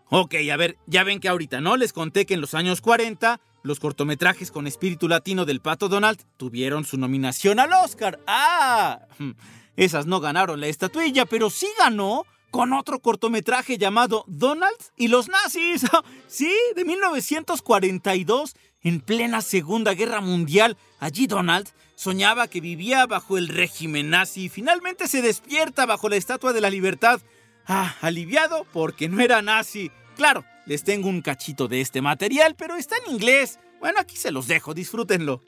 Ok, 0.09 0.37
a 0.53 0.57
ver, 0.57 0.79
ya 0.87 1.03
ven 1.03 1.19
que 1.19 1.29
ahorita, 1.29 1.61
¿no? 1.61 1.77
Les 1.77 1.93
conté 1.93 2.27
que 2.27 2.35
en 2.35 2.41
los 2.41 2.55
años 2.55 2.81
40 2.81 3.41
los 3.65 3.81
cortometrajes 3.81 4.53
con 4.53 4.69
espíritu 4.69 5.09
latino 5.09 5.45
del 5.47 5.61
Pato 5.61 5.89
Donald 5.89 6.23
tuvieron 6.37 6.85
su 6.85 6.97
nominación 6.97 7.59
al 7.59 7.73
Oscar. 7.73 8.21
¡Ah! 8.29 9.01
Esas 9.77 10.07
no 10.07 10.21
ganaron 10.21 10.61
la 10.61 10.69
estatuilla, 10.69 11.27
pero 11.27 11.51
sí 11.51 11.69
ganó 11.77 12.25
con 12.55 12.73
otro 12.73 13.01
cortometraje 13.01 13.79
llamado 13.79 14.25
Donald 14.29 14.77
y 14.97 15.09
los 15.09 15.29
nazis. 15.29 15.85
Sí, 16.29 16.53
de 16.77 16.85
1942, 16.85 18.55
en 18.83 19.01
plena 19.01 19.41
Segunda 19.41 19.93
Guerra 19.95 20.21
Mundial. 20.21 20.77
Allí 21.01 21.27
Donald 21.27 21.69
soñaba 21.97 22.47
que 22.47 22.61
vivía 22.61 23.07
bajo 23.07 23.39
el 23.39 23.49
régimen 23.49 24.11
nazi 24.11 24.45
y 24.45 24.49
finalmente 24.49 25.09
se 25.09 25.21
despierta 25.21 25.85
bajo 25.85 26.09
la 26.09 26.15
Estatua 26.15 26.53
de 26.53 26.61
la 26.61 26.71
Libertad. 26.71 27.21
Ah, 27.67 27.97
aliviado 28.01 28.67
porque 28.73 29.09
no 29.09 29.21
era 29.21 29.43
nazi. 29.43 29.91
Claro, 30.17 30.45
les 30.65 30.85
tengo 30.85 31.09
un 31.09 31.23
cachito 31.23 31.67
de 31.67 31.81
este 31.81 32.03
material, 32.03 32.55
pero 32.57 32.77
está 32.77 32.95
en 33.05 33.15
inglés. 33.15 33.59
Bueno, 33.81 33.99
aquí 33.99 34.17
se 34.17 34.31
los 34.31 34.47
dejo, 34.47 34.75
disfrútenlo. 34.75 35.43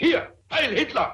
Hier, 0.00 0.36
Heil 0.50 0.78
Hitler! 0.78 1.08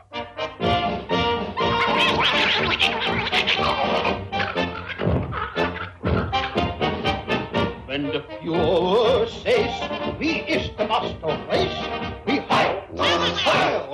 Says, 9.42 9.70
Master 10.88 11.37
Race? 11.49 11.78
We 12.26 12.38
right 12.40 12.88
in 12.90 13.20
the 13.20 13.30
face. 13.44 13.84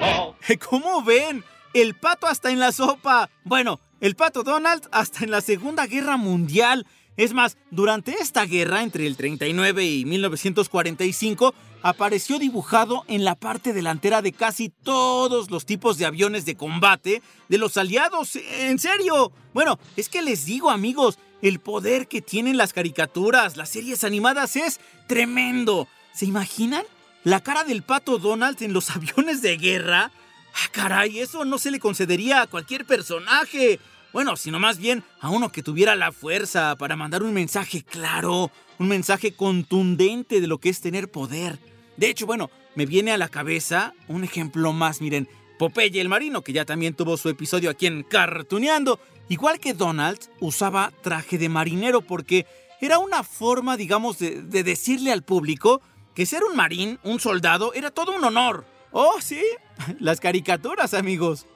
Long. 0.00 0.34
¿Cómo 0.68 1.02
ven? 1.02 1.44
El 1.72 1.94
pato 1.94 2.26
hasta 2.26 2.50
en 2.50 2.58
la 2.58 2.72
sopa. 2.72 3.30
Bueno, 3.44 3.80
el 4.00 4.16
pato 4.16 4.42
Donald 4.42 4.88
hasta 4.92 5.24
en 5.24 5.30
la 5.30 5.40
Segunda 5.40 5.86
Guerra 5.86 6.16
Mundial. 6.16 6.86
Es 7.16 7.32
más, 7.32 7.56
durante 7.70 8.12
esta 8.12 8.44
guerra, 8.44 8.82
entre 8.82 9.06
el 9.06 9.16
39 9.16 9.84
y 9.84 10.04
1945, 10.04 11.54
apareció 11.84 12.38
dibujado 12.38 13.04
en 13.08 13.24
la 13.24 13.34
parte 13.34 13.74
delantera 13.74 14.22
de 14.22 14.32
casi 14.32 14.70
todos 14.70 15.50
los 15.50 15.66
tipos 15.66 15.98
de 15.98 16.06
aviones 16.06 16.46
de 16.46 16.56
combate 16.56 17.20
de 17.50 17.58
los 17.58 17.76
aliados. 17.76 18.36
En 18.36 18.78
serio. 18.78 19.32
Bueno, 19.52 19.78
es 19.94 20.08
que 20.08 20.22
les 20.22 20.46
digo 20.46 20.70
amigos, 20.70 21.18
el 21.42 21.60
poder 21.60 22.08
que 22.08 22.22
tienen 22.22 22.56
las 22.56 22.72
caricaturas, 22.72 23.58
las 23.58 23.68
series 23.68 24.02
animadas 24.02 24.56
es 24.56 24.80
tremendo. 25.06 25.86
¿Se 26.14 26.24
imaginan? 26.24 26.84
La 27.22 27.40
cara 27.40 27.64
del 27.64 27.82
pato 27.82 28.16
Donald 28.16 28.62
en 28.62 28.72
los 28.72 28.88
aviones 28.96 29.42
de 29.42 29.58
guerra. 29.58 30.10
Ah, 30.54 30.68
caray, 30.72 31.18
eso 31.18 31.44
no 31.44 31.58
se 31.58 31.70
le 31.70 31.80
concedería 31.80 32.40
a 32.40 32.46
cualquier 32.46 32.86
personaje. 32.86 33.78
Bueno, 34.14 34.36
sino 34.36 34.58
más 34.58 34.78
bien 34.78 35.04
a 35.20 35.28
uno 35.28 35.52
que 35.52 35.62
tuviera 35.62 35.96
la 35.96 36.12
fuerza 36.12 36.76
para 36.76 36.96
mandar 36.96 37.22
un 37.22 37.34
mensaje 37.34 37.82
claro, 37.82 38.50
un 38.78 38.88
mensaje 38.88 39.34
contundente 39.34 40.40
de 40.40 40.46
lo 40.46 40.56
que 40.56 40.70
es 40.70 40.80
tener 40.80 41.10
poder. 41.10 41.73
De 41.96 42.08
hecho, 42.08 42.26
bueno, 42.26 42.50
me 42.74 42.86
viene 42.86 43.12
a 43.12 43.18
la 43.18 43.28
cabeza 43.28 43.94
un 44.08 44.24
ejemplo 44.24 44.72
más, 44.72 45.00
miren, 45.00 45.28
Popeye 45.58 46.00
el 46.00 46.08
Marino, 46.08 46.42
que 46.42 46.52
ya 46.52 46.64
también 46.64 46.94
tuvo 46.94 47.16
su 47.16 47.28
episodio 47.28 47.70
aquí 47.70 47.86
en 47.86 48.02
Cartuneando. 48.02 48.98
Igual 49.28 49.60
que 49.60 49.72
Donald, 49.72 50.18
usaba 50.40 50.92
traje 51.02 51.38
de 51.38 51.48
marinero 51.48 52.02
porque 52.02 52.46
era 52.80 52.98
una 52.98 53.22
forma, 53.22 53.76
digamos, 53.76 54.18
de, 54.18 54.42
de 54.42 54.62
decirle 54.64 55.12
al 55.12 55.22
público 55.22 55.80
que 56.14 56.26
ser 56.26 56.44
un 56.44 56.56
marín, 56.56 56.98
un 57.04 57.20
soldado, 57.20 57.72
era 57.74 57.90
todo 57.90 58.16
un 58.16 58.24
honor. 58.24 58.64
Oh, 58.92 59.20
sí, 59.20 59.42
las 60.00 60.20
caricaturas, 60.20 60.94
amigos. 60.94 61.46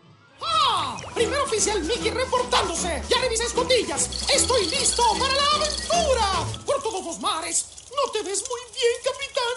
¡Ah! 0.42 0.96
Primer 1.14 1.38
oficial 1.40 1.82
Mickey 1.82 2.10
reportándose. 2.10 3.02
Ya 3.08 3.20
revisé 3.20 3.44
escotillas. 3.44 4.28
Estoy 4.32 4.66
listo 4.66 5.02
para 5.18 5.34
la 5.34 5.56
aventura. 5.56 6.62
Por 6.64 6.82
todos 6.82 7.04
los 7.04 7.20
mares. 7.20 7.77
No 7.94 8.12
te 8.12 8.22
ves 8.22 8.44
muy 8.48 8.60
bien, 8.74 8.96
capitán. 9.04 9.54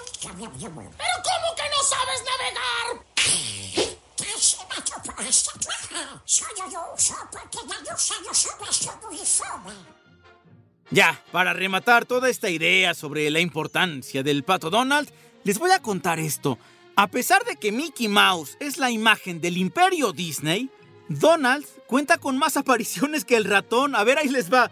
¿Pero 0.97 1.13
cómo 1.23 1.55
que 1.55 1.63
no 1.69 1.83
sabes 1.83 2.23
navegar? 2.23 3.05
Ya, 10.89 11.23
para 11.31 11.53
rematar 11.53 12.05
toda 12.05 12.29
esta 12.29 12.49
idea 12.49 12.93
sobre 12.93 13.29
la 13.29 13.39
importancia 13.39 14.23
del 14.23 14.43
pato 14.43 14.69
Donald, 14.69 15.09
les 15.43 15.57
voy 15.57 15.71
a 15.71 15.81
contar 15.81 16.19
esto. 16.19 16.57
A 16.95 17.07
pesar 17.07 17.45
de 17.45 17.55
que 17.55 17.71
Mickey 17.71 18.07
Mouse 18.09 18.57
es 18.59 18.77
la 18.77 18.91
imagen 18.91 19.39
del 19.39 19.57
imperio 19.57 20.11
Disney, 20.11 20.69
Donald 21.07 21.65
cuenta 21.87 22.17
con 22.17 22.37
más 22.37 22.57
apariciones 22.57 23.25
que 23.25 23.37
el 23.37 23.45
ratón. 23.45 23.95
A 23.95 24.03
ver, 24.03 24.17
ahí 24.17 24.27
les 24.27 24.51
va. 24.51 24.71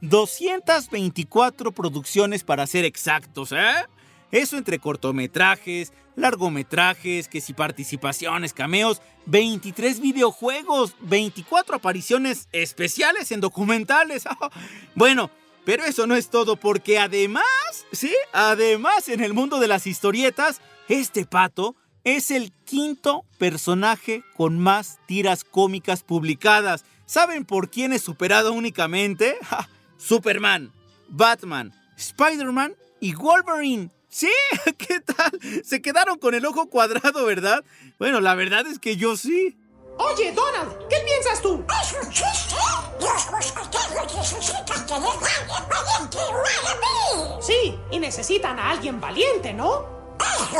224 0.00 1.72
producciones 1.72 2.44
para 2.44 2.66
ser 2.66 2.84
exactos, 2.84 3.52
¿eh? 3.52 3.86
Eso 4.30 4.56
entre 4.56 4.78
cortometrajes, 4.78 5.92
largometrajes, 6.16 7.28
que 7.28 7.40
si 7.40 7.52
participaciones, 7.52 8.52
cameos, 8.52 9.02
23 9.26 10.00
videojuegos, 10.00 10.94
24 11.00 11.76
apariciones 11.76 12.48
especiales 12.52 13.32
en 13.32 13.40
documentales. 13.40 14.24
bueno, 14.94 15.30
pero 15.64 15.84
eso 15.84 16.06
no 16.06 16.14
es 16.14 16.30
todo 16.30 16.56
porque 16.56 16.98
además, 16.98 17.44
sí, 17.92 18.14
además 18.32 19.08
en 19.08 19.20
el 19.20 19.34
mundo 19.34 19.58
de 19.58 19.68
las 19.68 19.86
historietas, 19.86 20.60
este 20.88 21.26
pato 21.26 21.74
es 22.04 22.30
el 22.30 22.52
quinto 22.64 23.24
personaje 23.38 24.22
con 24.36 24.58
más 24.58 25.00
tiras 25.06 25.44
cómicas 25.44 26.02
publicadas. 26.02 26.84
¿Saben 27.04 27.44
por 27.44 27.70
quién 27.70 27.92
es 27.92 28.02
superado 28.02 28.52
únicamente? 28.52 29.36
Superman, 30.00 30.72
Batman, 31.08 31.72
Spider-Man 31.96 32.74
y 33.00 33.14
Wolverine. 33.14 33.90
Sí, 34.08 34.32
¿qué 34.78 35.00
tal? 35.00 35.30
Se 35.62 35.82
quedaron 35.82 36.18
con 36.18 36.34
el 36.34 36.44
ojo 36.46 36.68
cuadrado, 36.68 37.26
¿verdad? 37.26 37.62
Bueno, 37.98 38.20
la 38.20 38.34
verdad 38.34 38.66
es 38.66 38.78
que 38.78 38.96
yo 38.96 39.16
sí. 39.16 39.56
Oye, 39.98 40.32
Donald, 40.32 40.88
¿qué 40.88 40.96
piensas 41.04 41.42
tú? 41.42 41.62
¿Es 41.82 41.92
un 42.02 42.10
chiste? 42.10 42.56
Los 42.98 43.30
mosqueteros 43.30 44.16
necesitan 44.16 44.86
tener 44.86 45.10
alguien 45.10 45.68
valiente 45.68 46.18
igual 46.28 46.66
a 46.66 46.74
mí. 46.74 47.42
Sí, 47.42 47.78
y 47.90 47.98
necesitan 47.98 48.58
a 48.58 48.70
alguien 48.70 49.00
valiente, 49.00 49.52
¿no? 49.52 50.16
Eso 50.18 50.56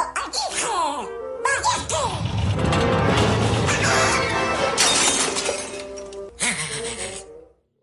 dije. 0.51 0.67
¡Valiente! 1.43 1.97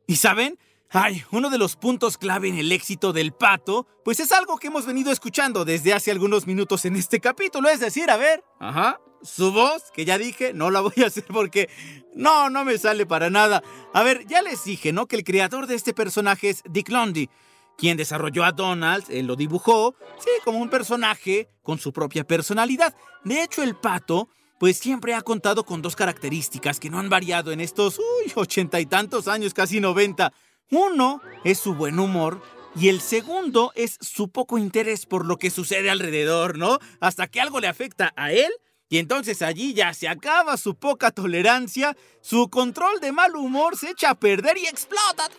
¿Y 0.05 0.15
saben? 0.15 0.57
Ay, 0.99 1.23
uno 1.29 1.51
de 1.51 1.59
los 1.59 1.75
puntos 1.75 2.17
clave 2.17 2.49
en 2.49 2.57
el 2.57 2.71
éxito 2.71 3.13
del 3.13 3.31
pato, 3.31 3.85
pues 4.03 4.19
es 4.19 4.31
algo 4.31 4.57
que 4.57 4.65
hemos 4.65 4.87
venido 4.87 5.11
escuchando 5.11 5.63
desde 5.63 5.93
hace 5.93 6.09
algunos 6.09 6.47
minutos 6.47 6.85
en 6.85 6.95
este 6.95 7.19
capítulo, 7.19 7.69
es 7.69 7.79
decir, 7.79 8.09
a 8.09 8.17
ver, 8.17 8.43
ajá, 8.59 8.99
su 9.21 9.51
voz, 9.51 9.91
que 9.93 10.05
ya 10.05 10.17
dije, 10.17 10.53
no 10.55 10.71
la 10.71 10.81
voy 10.81 10.95
a 11.03 11.05
hacer 11.05 11.25
porque 11.25 11.69
no, 12.15 12.49
no 12.49 12.65
me 12.65 12.79
sale 12.79 13.05
para 13.05 13.29
nada. 13.29 13.61
A 13.93 14.01
ver, 14.01 14.25
ya 14.25 14.41
les 14.41 14.63
dije, 14.63 14.91
¿no? 14.91 15.05
Que 15.05 15.17
el 15.17 15.23
creador 15.23 15.67
de 15.67 15.75
este 15.75 15.93
personaje 15.93 16.49
es 16.49 16.63
Dick 16.67 16.89
Lundy, 16.89 17.29
quien 17.77 17.95
desarrolló 17.95 18.43
a 18.43 18.51
Donald, 18.51 19.05
él 19.09 19.27
lo 19.27 19.35
dibujó, 19.35 19.93
sí, 20.17 20.31
como 20.43 20.57
un 20.57 20.71
personaje 20.71 21.47
con 21.61 21.77
su 21.77 21.93
propia 21.93 22.23
personalidad. 22.23 22.95
De 23.23 23.43
hecho, 23.43 23.61
el 23.61 23.75
pato 23.75 24.29
pues 24.59 24.79
siempre 24.79 25.13
ha 25.13 25.21
contado 25.21 25.63
con 25.63 25.83
dos 25.83 25.95
características 25.95 26.79
que 26.79 26.89
no 26.89 26.97
han 26.97 27.09
variado 27.09 27.51
en 27.51 27.61
estos, 27.61 27.99
uy, 27.99 28.31
ochenta 28.33 28.79
y 28.79 28.87
tantos 28.87 29.27
años, 29.27 29.53
casi 29.53 29.79
noventa. 29.79 30.33
Uno 30.71 31.21
es 31.43 31.59
su 31.59 31.75
buen 31.75 31.99
humor 31.99 32.41
y 32.75 32.89
el 32.89 33.01
segundo 33.01 33.71
es 33.75 33.97
su 34.01 34.29
poco 34.29 34.57
interés 34.57 35.05
por 35.05 35.25
lo 35.25 35.37
que 35.37 35.49
sucede 35.49 35.89
alrededor, 35.89 36.57
¿no? 36.57 36.79
Hasta 36.99 37.27
que 37.27 37.41
algo 37.41 37.59
le 37.59 37.67
afecta 37.67 38.13
a 38.15 38.31
él 38.31 38.51
y 38.89 38.99
entonces 38.99 39.41
allí 39.41 39.73
ya 39.73 39.93
se 39.93 40.07
acaba 40.07 40.55
su 40.55 40.75
poca 40.75 41.11
tolerancia, 41.11 41.95
su 42.21 42.49
control 42.49 42.99
de 43.01 43.11
mal 43.11 43.35
humor 43.35 43.77
se 43.77 43.89
echa 43.91 44.11
a 44.11 44.15
perder 44.15 44.57
y 44.57 44.65
explota. 44.65 45.29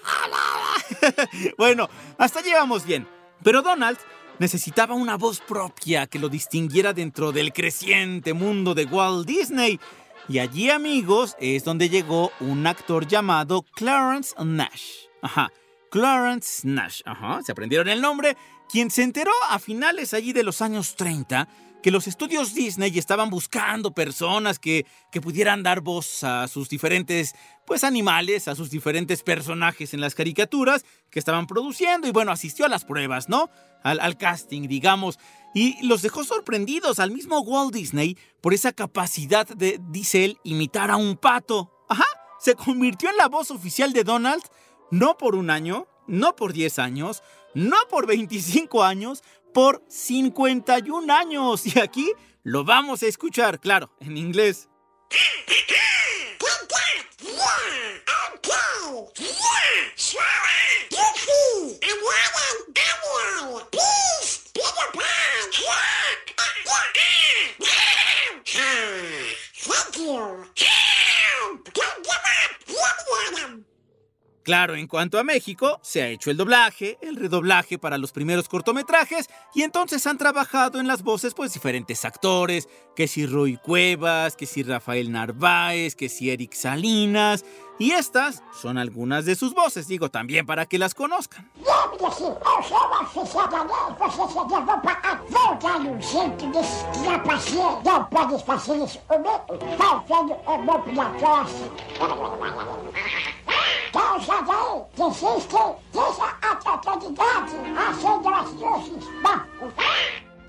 bueno, 1.58 1.88
hasta 2.18 2.42
llevamos 2.42 2.84
bien. 2.84 3.08
Pero 3.42 3.62
Donald 3.62 3.98
necesitaba 4.38 4.94
una 4.94 5.16
voz 5.16 5.40
propia 5.40 6.06
que 6.06 6.18
lo 6.18 6.28
distinguiera 6.28 6.92
dentro 6.92 7.32
del 7.32 7.52
creciente 7.52 8.34
mundo 8.34 8.74
de 8.74 8.84
Walt 8.84 9.26
Disney. 9.26 9.80
Y 10.28 10.40
allí, 10.40 10.68
amigos, 10.68 11.34
es 11.40 11.64
donde 11.64 11.88
llegó 11.88 12.32
un 12.40 12.66
actor 12.66 13.06
llamado 13.06 13.62
Clarence 13.74 14.34
Nash. 14.44 15.07
Ajá, 15.22 15.52
Clarence 15.90 16.66
Nash. 16.66 17.02
Ajá, 17.04 17.42
se 17.42 17.52
aprendieron 17.52 17.88
el 17.88 18.00
nombre. 18.00 18.36
Quien 18.70 18.90
se 18.90 19.02
enteró 19.02 19.32
a 19.48 19.58
finales 19.58 20.14
allí 20.14 20.32
de 20.32 20.42
los 20.42 20.60
años 20.60 20.96
30 20.96 21.48
que 21.82 21.90
los 21.90 22.06
estudios 22.08 22.54
Disney 22.54 22.98
estaban 22.98 23.30
buscando 23.30 23.92
personas 23.92 24.58
que, 24.58 24.84
que 25.12 25.20
pudieran 25.20 25.62
dar 25.62 25.80
voz 25.80 26.24
a 26.24 26.48
sus 26.48 26.68
diferentes 26.68 27.34
pues 27.66 27.84
animales, 27.84 28.48
a 28.48 28.54
sus 28.54 28.70
diferentes 28.70 29.22
personajes 29.22 29.94
en 29.94 30.00
las 30.00 30.14
caricaturas 30.14 30.84
que 31.10 31.18
estaban 31.18 31.46
produciendo 31.46 32.08
y 32.08 32.10
bueno, 32.10 32.32
asistió 32.32 32.66
a 32.66 32.68
las 32.68 32.84
pruebas, 32.84 33.28
¿no? 33.28 33.50
Al, 33.84 34.00
al, 34.00 34.16
casting, 34.16 34.62
digamos, 34.66 35.18
y 35.54 35.80
los 35.86 36.02
dejó 36.02 36.24
sorprendidos 36.24 36.98
al 36.98 37.12
mismo 37.12 37.40
Walt 37.40 37.72
Disney 37.72 38.18
por 38.40 38.54
esa 38.54 38.72
capacidad 38.72 39.46
de, 39.46 39.80
dice 39.90 40.24
él, 40.24 40.38
imitar 40.42 40.90
a 40.90 40.96
un 40.96 41.16
pato. 41.16 41.70
Ajá, 41.88 42.06
se 42.40 42.54
convirtió 42.54 43.08
en 43.10 43.16
la 43.16 43.28
voz 43.28 43.50
oficial 43.50 43.92
de 43.92 44.04
Donald, 44.04 44.42
no 44.90 45.16
por 45.16 45.34
un 45.34 45.50
año, 45.50 45.86
no 46.06 46.36
por 46.36 46.52
10 46.52 46.78
años, 46.78 47.22
no 47.54 47.76
por 47.90 48.06
25 48.06 48.82
años, 48.82 49.22
por 49.52 49.82
51 49.88 51.12
años. 51.12 51.66
Y 51.66 51.78
aquí 51.78 52.12
lo 52.42 52.64
vamos 52.64 53.02
a 53.02 53.06
escuchar, 53.06 53.60
claro, 53.60 53.90
en 54.00 54.16
inglés. 54.16 54.68
Claro, 74.48 74.76
en 74.76 74.86
cuanto 74.86 75.18
a 75.18 75.24
México, 75.24 75.78
se 75.82 76.00
ha 76.00 76.08
hecho 76.08 76.30
el 76.30 76.38
doblaje, 76.38 76.96
el 77.02 77.16
redoblaje 77.16 77.76
para 77.78 77.98
los 77.98 78.12
primeros 78.12 78.48
cortometrajes 78.48 79.28
y 79.54 79.60
entonces 79.60 80.06
han 80.06 80.16
trabajado 80.16 80.80
en 80.80 80.86
las 80.86 81.02
voces 81.02 81.34
pues 81.34 81.52
diferentes 81.52 82.06
actores, 82.06 82.66
que 82.96 83.08
si 83.08 83.26
Roy 83.26 83.58
Cuevas, 83.58 84.36
que 84.36 84.46
si 84.46 84.62
Rafael 84.62 85.12
Narváez, 85.12 85.94
que 85.94 86.08
si 86.08 86.30
Eric 86.30 86.54
Salinas 86.54 87.44
y 87.78 87.90
estas 87.90 88.42
son 88.58 88.78
algunas 88.78 89.26
de 89.26 89.36
sus 89.36 89.52
voces, 89.52 89.86
digo 89.86 90.10
también 90.10 90.46
para 90.46 90.64
que 90.64 90.78
las 90.78 90.94
conozcan. 90.94 91.50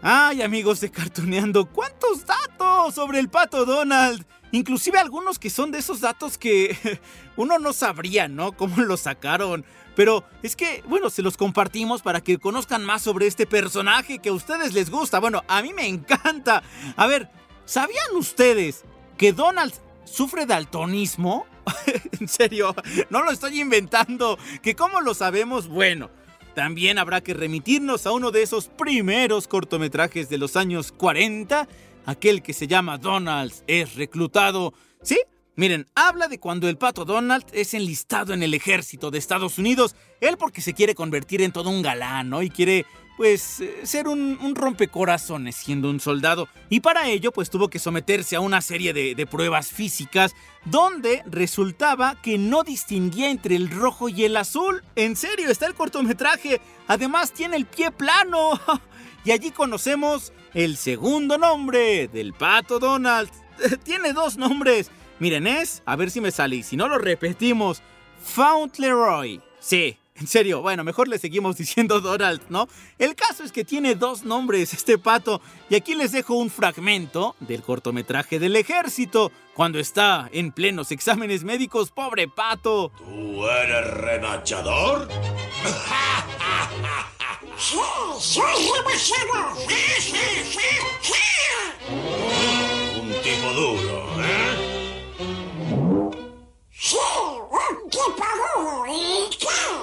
Ay, 0.01 0.41
amigos 0.41 0.79
de 0.79 0.89
Cartoneando, 0.89 1.65
¿cuántos 1.65 2.25
datos 2.25 2.95
sobre 2.95 3.19
el 3.19 3.29
pato 3.29 3.65
Donald? 3.65 4.25
Inclusive 4.51 4.97
algunos 4.97 5.37
que 5.37 5.49
son 5.49 5.71
de 5.71 5.79
esos 5.79 6.01
datos 6.01 6.37
que 6.37 6.77
uno 7.35 7.59
no 7.59 7.73
sabría, 7.73 8.27
¿no? 8.27 8.53
Cómo 8.53 8.81
los 8.81 9.01
sacaron. 9.01 9.65
Pero 9.95 10.23
es 10.41 10.55
que, 10.55 10.83
bueno, 10.87 11.09
se 11.09 11.21
los 11.21 11.35
compartimos 11.35 12.01
para 12.01 12.21
que 12.21 12.37
conozcan 12.37 12.85
más 12.85 13.01
sobre 13.01 13.27
este 13.27 13.45
personaje 13.45 14.19
que 14.19 14.29
a 14.29 14.33
ustedes 14.33 14.73
les 14.73 14.89
gusta. 14.89 15.19
Bueno, 15.19 15.43
a 15.47 15.61
mí 15.61 15.73
me 15.73 15.87
encanta. 15.87 16.63
A 16.95 17.05
ver, 17.05 17.29
¿sabían 17.65 18.15
ustedes 18.15 18.85
que 19.17 19.33
Donald 19.33 19.73
sufre 20.05 20.45
daltonismo? 20.45 21.45
en 22.19 22.27
serio, 22.27 22.75
no 23.09 23.23
lo 23.23 23.31
estoy 23.31 23.59
inventando. 23.61 24.37
¿Que 24.61 24.75
cómo 24.75 25.01
lo 25.01 25.13
sabemos? 25.13 25.67
Bueno, 25.67 26.09
también 26.55 26.97
habrá 26.97 27.21
que 27.21 27.33
remitirnos 27.33 28.05
a 28.05 28.11
uno 28.11 28.31
de 28.31 28.41
esos 28.41 28.67
primeros 28.67 29.47
cortometrajes 29.47 30.29
de 30.29 30.37
los 30.37 30.55
años 30.55 30.91
40, 30.91 31.67
aquel 32.05 32.41
que 32.41 32.53
se 32.53 32.67
llama 32.67 32.97
Donald 32.97 33.53
es 33.67 33.95
reclutado. 33.95 34.73
¿Sí? 35.01 35.19
Miren, 35.55 35.87
habla 35.93 36.27
de 36.27 36.39
cuando 36.39 36.69
el 36.69 36.77
pato 36.77 37.03
Donald 37.03 37.45
es 37.51 37.73
enlistado 37.73 38.33
en 38.33 38.43
el 38.43 38.53
ejército 38.53 39.11
de 39.11 39.17
Estados 39.17 39.57
Unidos, 39.57 39.95
él 40.21 40.37
porque 40.37 40.61
se 40.61 40.73
quiere 40.73 40.95
convertir 40.95 41.41
en 41.41 41.51
todo 41.51 41.69
un 41.69 41.81
galán, 41.81 42.29
¿no? 42.29 42.41
Y 42.41 42.49
quiere 42.49 42.85
pues 43.19 43.59
eh, 43.59 43.81
ser 43.83 44.07
un, 44.07 44.39
un, 44.41 44.55
rompecorazones 44.55 45.57
siendo 45.57 45.89
un 45.89 45.99
soldado. 45.99 46.47
Y 46.69 46.79
para 46.79 47.09
ello 47.09 47.33
pues 47.33 47.49
tuvo 47.49 47.69
que 47.69 47.77
someterse 47.77 48.37
a 48.37 48.39
una 48.39 48.61
serie 48.61 48.93
de, 48.93 49.13
de, 49.13 49.27
pruebas 49.27 49.73
físicas 49.73 50.33
donde 50.63 51.21
resultaba 51.25 52.15
que 52.21 52.37
no 52.37 52.63
distinguía 52.63 53.29
entre 53.29 53.57
el 53.57 53.71
rojo 53.71 54.07
y 54.07 54.23
el 54.23 54.37
azul. 54.37 54.85
En 54.95 55.17
serio, 55.17 55.51
está 55.51 55.65
el 55.65 55.75
cortometraje. 55.75 56.61
Además 56.87 57.33
tiene 57.33 57.57
el 57.57 57.65
pie 57.65 57.91
plano. 57.91 58.51
y 59.25 59.31
allí 59.31 59.51
conocemos 59.51 60.31
el 60.53 60.77
segundo 60.77 61.37
nombre 61.37 62.07
del 62.07 62.31
pato 62.31 62.79
Donald. 62.79 63.29
tiene 63.83 64.13
dos 64.13 64.37
nombres. 64.37 64.91
Miren, 65.19 65.45
es, 65.45 65.83
a 65.85 65.97
ver 65.97 66.09
si 66.09 66.21
me 66.21 66.31
sale 66.31 66.55
y 66.55 66.63
si 66.63 66.77
no 66.77 66.87
lo 66.87 66.97
repetimos, 66.97 67.81
Fauntleroy. 68.23 69.41
Sí, 69.59 69.98
En 70.19 70.27
serio, 70.27 70.61
bueno, 70.61 70.83
mejor 70.83 71.07
le 71.07 71.17
seguimos 71.17 71.57
diciendo 71.57 72.01
Donald, 72.01 72.41
¿no? 72.49 72.67
El 72.97 73.15
caso 73.15 73.43
es 73.43 73.51
que 73.51 73.63
tiene 73.65 73.95
dos 73.95 74.23
nombres 74.23 74.73
este 74.73 74.97
pato 74.97 75.41
y 75.69 75.75
aquí 75.75 75.95
les 75.95 76.11
dejo 76.11 76.35
un 76.35 76.49
fragmento 76.49 77.35
del 77.39 77.61
cortometraje 77.61 78.39
del 78.39 78.55
ejército 78.55 79.31
cuando 79.53 79.79
está 79.79 80.29
en 80.31 80.51
plenos 80.51 80.91
exámenes 80.91 81.43
médicos, 81.43 81.91
pobre 81.91 82.27
pato. 82.27 82.91
¿Tú 82.97 83.45
eres 83.47 83.87
remachador? 83.91 85.09
Sí, 87.57 87.75
soy 88.19 88.69
remachador. 88.77 89.57
Un 93.01 93.11
tipo 93.21 93.53
duro, 93.53 94.07
¿eh? 94.23 95.15
Sí, 96.71 96.95
un 97.51 97.89
tipo 97.89 98.25
duro. 98.55 98.85
¿Y 98.87 99.29
qué? 99.37 99.78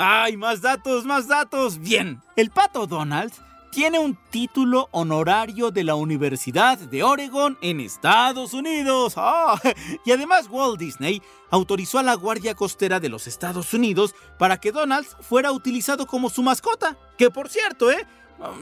¡Ay, 0.00 0.36
más 0.36 0.60
datos, 0.60 1.04
más 1.04 1.26
datos! 1.26 1.80
Bien, 1.80 2.22
el 2.36 2.50
pato 2.50 2.86
Donald 2.86 3.32
tiene 3.72 3.98
un 3.98 4.16
título 4.30 4.88
honorario 4.92 5.72
de 5.72 5.82
la 5.82 5.96
Universidad 5.96 6.78
de 6.78 7.02
Oregon 7.02 7.58
en 7.62 7.80
Estados 7.80 8.54
Unidos. 8.54 9.14
¡Ah! 9.16 9.60
Y 10.06 10.12
además 10.12 10.46
Walt 10.48 10.78
Disney 10.78 11.20
autorizó 11.50 11.98
a 11.98 12.04
la 12.04 12.14
Guardia 12.14 12.54
Costera 12.54 13.00
de 13.00 13.08
los 13.08 13.26
Estados 13.26 13.74
Unidos 13.74 14.14
para 14.38 14.58
que 14.58 14.70
Donald 14.70 15.08
fuera 15.20 15.50
utilizado 15.50 16.06
como 16.06 16.30
su 16.30 16.44
mascota. 16.44 16.96
Que 17.16 17.28
por 17.30 17.48
cierto, 17.48 17.90
¿eh? 17.90 18.06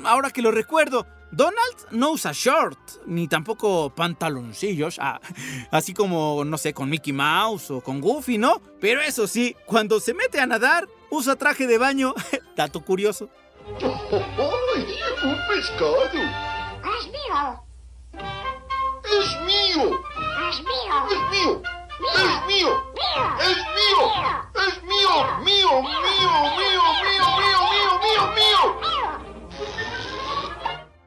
Ahora 0.06 0.30
que 0.30 0.40
lo 0.40 0.52
recuerdo, 0.52 1.06
Donald 1.30 1.76
no 1.90 2.12
usa 2.12 2.32
short, 2.32 2.78
ni 3.06 3.28
tampoco 3.28 3.90
pantaloncillos, 3.90 4.98
ah, 5.00 5.20
así 5.70 5.92
como, 5.92 6.44
no 6.44 6.56
sé, 6.56 6.72
con 6.72 6.88
Mickey 6.88 7.12
Mouse 7.12 7.70
o 7.70 7.80
con 7.80 8.00
Goofy, 8.00 8.38
¿no? 8.38 8.60
Pero 8.80 9.00
eso 9.00 9.26
sí, 9.26 9.56
cuando 9.66 10.00
se 10.00 10.14
mete 10.14 10.40
a 10.40 10.46
nadar, 10.46 10.88
usa 11.10 11.36
traje 11.36 11.66
de 11.66 11.78
baño. 11.78 12.14
Dato 12.56 12.80
curioso. 12.80 13.28
¡Ay! 13.82 14.86
¡Un 15.24 15.38
pescado! 15.48 16.04
Es 16.04 17.06
mío. 17.06 17.62
¡Es 19.20 19.40
mío! 19.40 20.00
Es 20.48 20.60
mío. 20.60 21.02
¡Es 21.10 21.30
mío! 21.30 21.62
¡Es 22.06 22.46
mío! 22.46 22.70
Mío. 22.94 23.22
¡Es 23.40 23.58
mío! 23.76 24.00
¡Es 24.54 24.82
mío! 24.82 25.12
¡Mío! 25.42 25.82
¡Mío! 25.82 26.02
¡Mío! 26.06 26.34
¡Mío! 26.56 26.84
¡Mío! 26.96 27.60
¡Mío! 27.72 28.22
¡Mío! 28.34 28.74
¡Mío! 28.80 28.95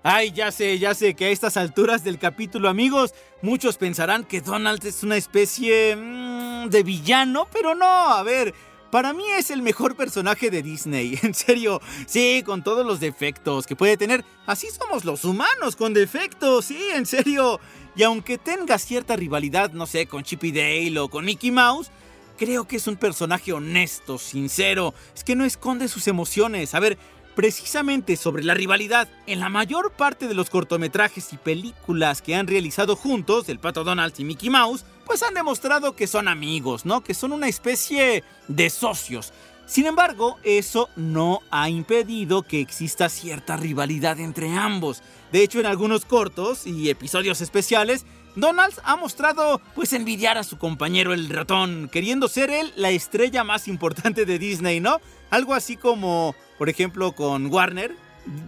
Ay, 0.01 0.31
ya 0.31 0.49
sé, 0.51 0.79
ya 0.79 0.93
sé 0.93 1.13
que 1.13 1.25
a 1.25 1.29
estas 1.29 1.57
alturas 1.57 2.05
del 2.05 2.19
capítulo, 2.19 2.69
amigos, 2.69 3.13
muchos 3.41 3.75
pensarán 3.75 4.23
que 4.23 4.39
Donald 4.39 4.85
es 4.85 5.03
una 5.03 5.17
especie 5.17 5.93
mm, 5.93 6.69
de 6.69 6.83
villano, 6.83 7.49
pero 7.51 7.75
no, 7.75 7.85
a 7.85 8.23
ver, 8.23 8.53
para 8.91 9.11
mí 9.11 9.25
es 9.37 9.51
el 9.51 9.61
mejor 9.61 9.97
personaje 9.97 10.49
de 10.49 10.63
Disney, 10.63 11.19
en 11.23 11.33
serio, 11.33 11.81
sí, 12.07 12.43
con 12.45 12.63
todos 12.63 12.85
los 12.85 13.01
defectos 13.01 13.67
que 13.67 13.75
puede 13.75 13.97
tener, 13.97 14.23
así 14.45 14.67
somos 14.69 15.03
los 15.03 15.25
humanos, 15.25 15.75
con 15.75 15.93
defectos, 15.93 16.63
sí, 16.65 16.79
en 16.93 17.05
serio, 17.05 17.59
y 17.93 18.03
aunque 18.03 18.37
tenga 18.37 18.77
cierta 18.77 19.17
rivalidad, 19.17 19.73
no 19.73 19.85
sé, 19.85 20.05
con 20.05 20.23
Chippy 20.23 20.53
Dale 20.53 20.97
o 20.97 21.09
con 21.09 21.25
Mickey 21.25 21.51
Mouse, 21.51 21.91
creo 22.37 22.65
que 22.65 22.77
es 22.77 22.87
un 22.87 22.95
personaje 22.95 23.51
honesto, 23.51 24.17
sincero, 24.17 24.93
es 25.13 25.25
que 25.25 25.35
no 25.35 25.43
esconde 25.43 25.89
sus 25.89 26.07
emociones, 26.07 26.73
a 26.73 26.79
ver, 26.79 26.97
precisamente 27.39 28.17
sobre 28.17 28.43
la 28.43 28.53
rivalidad. 28.53 29.07
En 29.25 29.39
la 29.39 29.47
mayor 29.47 29.93
parte 29.93 30.27
de 30.27 30.33
los 30.33 30.49
cortometrajes 30.49 31.31
y 31.31 31.37
películas 31.37 32.21
que 32.21 32.35
han 32.35 32.47
realizado 32.47 32.97
juntos, 32.97 33.47
el 33.47 33.59
Pato 33.59 33.85
Donald 33.85 34.13
y 34.17 34.25
Mickey 34.25 34.49
Mouse, 34.49 34.83
pues 35.05 35.23
han 35.23 35.35
demostrado 35.35 35.95
que 35.95 36.05
son 36.05 36.27
amigos, 36.27 36.85
¿no? 36.85 37.01
Que 37.01 37.13
son 37.13 37.31
una 37.31 37.47
especie 37.47 38.25
de 38.49 38.69
socios. 38.69 39.31
Sin 39.67 39.85
embargo, 39.85 40.35
eso 40.43 40.89
no 40.97 41.39
ha 41.49 41.69
impedido 41.69 42.41
que 42.41 42.59
exista 42.59 43.07
cierta 43.07 43.55
rivalidad 43.55 44.19
entre 44.19 44.49
ambos. 44.57 45.01
De 45.31 45.41
hecho, 45.41 45.61
en 45.61 45.65
algunos 45.65 46.03
cortos 46.03 46.67
y 46.67 46.89
episodios 46.89 47.39
especiales, 47.39 48.05
Donald 48.39 48.73
ha 48.83 48.95
mostrado 48.95 49.61
pues 49.75 49.93
envidiar 49.93 50.37
a 50.37 50.43
su 50.43 50.57
compañero 50.57 51.13
el 51.13 51.29
ratón, 51.29 51.89
queriendo 51.91 52.27
ser 52.27 52.49
él 52.49 52.71
la 52.75 52.89
estrella 52.89 53.43
más 53.43 53.67
importante 53.67 54.25
de 54.25 54.39
Disney, 54.39 54.79
¿no? 54.79 54.99
Algo 55.29 55.53
así 55.53 55.75
como, 55.77 56.35
por 56.57 56.69
ejemplo, 56.69 57.11
con 57.13 57.47
Warner. 57.47 57.95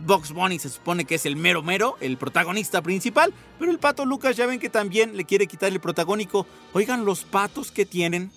Box 0.05 0.31
Bunny 0.31 0.59
se 0.59 0.69
supone 0.69 1.05
que 1.05 1.15
es 1.15 1.25
el 1.25 1.35
mero 1.35 1.63
mero, 1.63 1.97
el 2.01 2.17
protagonista 2.17 2.81
principal, 2.81 3.33
pero 3.57 3.71
el 3.71 3.79
pato 3.79 4.05
Lucas 4.05 4.35
ya 4.35 4.45
ven 4.45 4.59
que 4.59 4.69
también 4.69 5.17
le 5.17 5.25
quiere 5.25 5.47
quitar 5.47 5.71
el 5.71 5.79
protagónico. 5.79 6.45
Oigan 6.73 7.03
los 7.03 7.23
patos 7.23 7.71
que 7.71 7.85
tienen. 7.85 8.31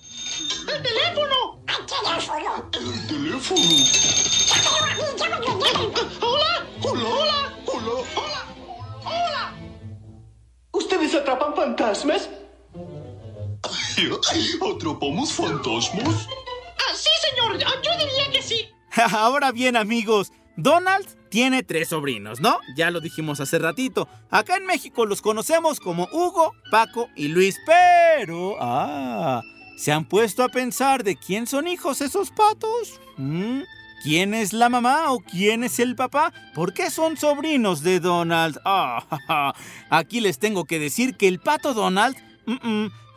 ¡El 0.67 0.81
teléfono! 0.81 1.59
El 1.67 1.85
teléfono. 1.85 2.71
¡El 2.73 3.07
teléfono! 3.07 3.61
¡Hola! 6.21 6.65
¡Hola, 6.81 7.07
hola! 7.07 7.53
¡Hola, 7.65 7.91
hola! 7.91 8.09
¡Hola! 8.15 8.34
¿Ustedes 11.15 11.29
atrapan 11.29 11.55
fantasmas? 11.55 12.29
¿Atrapamos 14.75 15.31
fantasmas? 15.31 16.27
Ah, 16.77 16.93
sí, 16.93 17.09
señor. 17.29 17.57
Yo 17.57 17.91
diría 17.97 18.31
que 18.33 18.41
sí. 18.41 18.67
Ahora 19.15 19.53
bien, 19.53 19.77
amigos, 19.77 20.33
Donald 20.57 21.07
tiene 21.29 21.63
tres 21.63 21.89
sobrinos, 21.89 22.41
¿no? 22.41 22.59
Ya 22.75 22.91
lo 22.91 22.99
dijimos 22.99 23.39
hace 23.39 23.59
ratito. 23.59 24.09
Acá 24.29 24.57
en 24.57 24.65
México 24.65 25.05
los 25.05 25.21
conocemos 25.21 25.79
como 25.79 26.09
Hugo, 26.11 26.51
Paco 26.69 27.07
y 27.15 27.29
Luis, 27.29 27.55
pero... 27.65 28.57
Ah, 28.59 29.41
¿se 29.77 29.93
han 29.93 30.03
puesto 30.09 30.43
a 30.43 30.49
pensar 30.49 31.05
de 31.05 31.15
quién 31.15 31.47
son 31.47 31.69
hijos 31.69 32.01
esos 32.01 32.31
patos? 32.31 32.99
¿Mm? 33.15 33.61
¿Quién 34.05 34.35
es 34.35 34.53
la 34.53 34.69
mamá 34.69 35.11
o 35.13 35.19
quién 35.19 35.63
es 35.63 35.79
el 35.79 35.95
papá? 35.95 36.31
¿Por 36.53 36.75
qué 36.75 36.91
son 36.91 37.17
sobrinos 37.17 37.81
de 37.81 37.99
Donald? 37.99 38.59
Ah, 38.63 39.55
aquí 39.89 40.19
les 40.19 40.37
tengo 40.37 40.65
que 40.65 40.77
decir 40.77 41.17
que 41.17 41.27
el 41.27 41.39
pato 41.39 41.73
Donald 41.73 42.15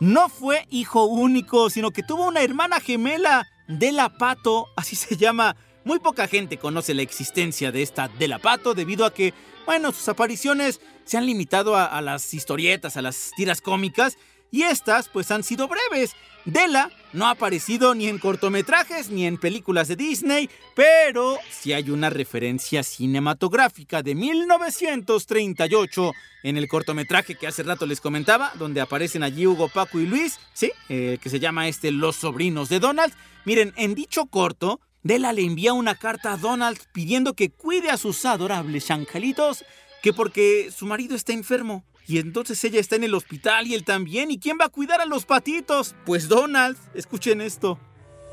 no 0.01 0.31
fue 0.31 0.67
hijo 0.71 1.05
único, 1.05 1.69
sino 1.69 1.91
que 1.91 2.03
tuvo 2.03 2.27
una 2.27 2.41
hermana 2.41 2.81
gemela 2.81 3.47
de 3.67 3.93
la 3.93 4.17
pato, 4.17 4.69
así 4.77 4.97
se 4.97 5.19
llama. 5.19 5.57
Muy 5.85 5.99
poca 5.99 6.27
gente 6.27 6.57
conoce 6.57 6.95
la 6.95 7.03
existencia 7.03 7.71
de 7.71 7.83
esta 7.83 8.09
de 8.09 8.27
la 8.27 8.39
pato 8.39 8.73
debido 8.73 9.05
a 9.05 9.13
que, 9.13 9.35
bueno, 9.67 9.93
sus 9.93 10.09
apariciones 10.09 10.81
se 11.05 11.19
han 11.19 11.27
limitado 11.27 11.77
a, 11.77 11.85
a 11.85 12.01
las 12.01 12.33
historietas, 12.33 12.97
a 12.97 13.03
las 13.03 13.33
tiras 13.37 13.61
cómicas, 13.61 14.17
y 14.51 14.63
estas 14.63 15.11
pues 15.11 15.31
han 15.33 15.43
sido 15.43 15.69
breves. 15.69 16.17
Dela 16.47 16.91
no 17.13 17.27
ha 17.27 17.31
aparecido 17.31 17.95
ni 17.95 18.09
en 18.09 18.19
cortometrajes 18.19 19.11
ni 19.11 19.27
en 19.27 19.39
películas 19.39 19.89
de 19.89 19.97
Disney, 19.97 20.51
pero 20.75 21.39
sí 21.51 21.73
hay 21.73 21.91
una 21.91 22.11
referencia 22.11 22.83
cinematográfica 22.83 24.03
de 24.03 24.15
1938 24.15 26.13
en 26.43 26.57
el 26.57 26.69
cortometraje 26.69 27.35
que 27.35 27.47
hace 27.47 27.63
rato 27.63 27.87
les 27.87 28.01
comentaba, 28.01 28.53
donde 28.59 28.81
aparecen 28.81 29.23
allí 29.23 29.47
Hugo, 29.47 29.69
Paco 29.69 29.99
y 30.01 30.07
Luis, 30.07 30.39
sí, 30.53 30.71
eh, 30.89 31.19
que 31.21 31.31
se 31.31 31.41
llama 31.41 31.69
este 31.69 31.91
Los 31.91 32.17
sobrinos 32.17 32.69
de 32.69 32.81
Donald. 32.81 33.15
Miren, 33.45 33.73
en 33.77 33.95
dicho 33.95 34.27
corto, 34.27 34.81
Dela 35.03 35.33
le 35.33 35.43
envía 35.43 35.73
una 35.73 35.95
carta 35.95 36.33
a 36.33 36.37
Donald 36.37 36.79
pidiendo 36.93 37.35
que 37.35 37.51
cuide 37.51 37.91
a 37.91 37.97
sus 37.97 38.25
adorables 38.25 38.91
angelitos, 38.91 39.65
que 40.03 40.13
porque 40.13 40.71
su 40.75 40.87
marido 40.87 41.17
está 41.17 41.33
enfermo. 41.33 41.85
Y 42.09 42.19
entonces 42.19 42.65
ella 42.65 42.81
está 42.81 42.97
en 42.97 43.05
el 43.05 43.15
hospital 43.15 43.67
y 43.67 43.75
él 43.75 43.85
también. 43.85 44.31
¿Y 44.31 44.39
quién 44.39 44.57
va 44.59 44.65
a 44.65 44.71
cuidar 44.71 45.03
a 45.03 45.05
los 45.05 45.27
patitos? 45.27 45.95
Pues 46.07 46.27
Donald. 46.27 46.79
Escuchen 46.95 47.43
esto. 47.43 47.79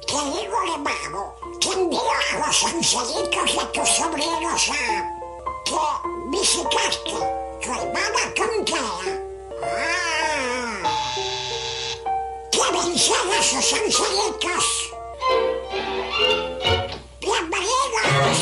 Querido 0.07 0.55
hermano, 0.73 1.35
te 1.59 1.73
envío 1.73 1.99
a 1.99 2.47
los 2.47 2.63
angelitos 2.63 3.53
de 3.53 3.65
tus 3.73 3.89
sobrinos 3.89 4.69
a 4.69 4.85
que 5.65 5.75
visitaste 6.31 7.11
tu 7.61 7.69
hermana 7.69 8.33
Contea. 8.37 9.19
Ah. 9.61 10.83
Que 12.53 12.59
vencen 12.71 13.29
a 13.37 13.43
sus 13.43 13.73
angelitos. 13.73 14.93
Bienvenidos. 17.19 18.37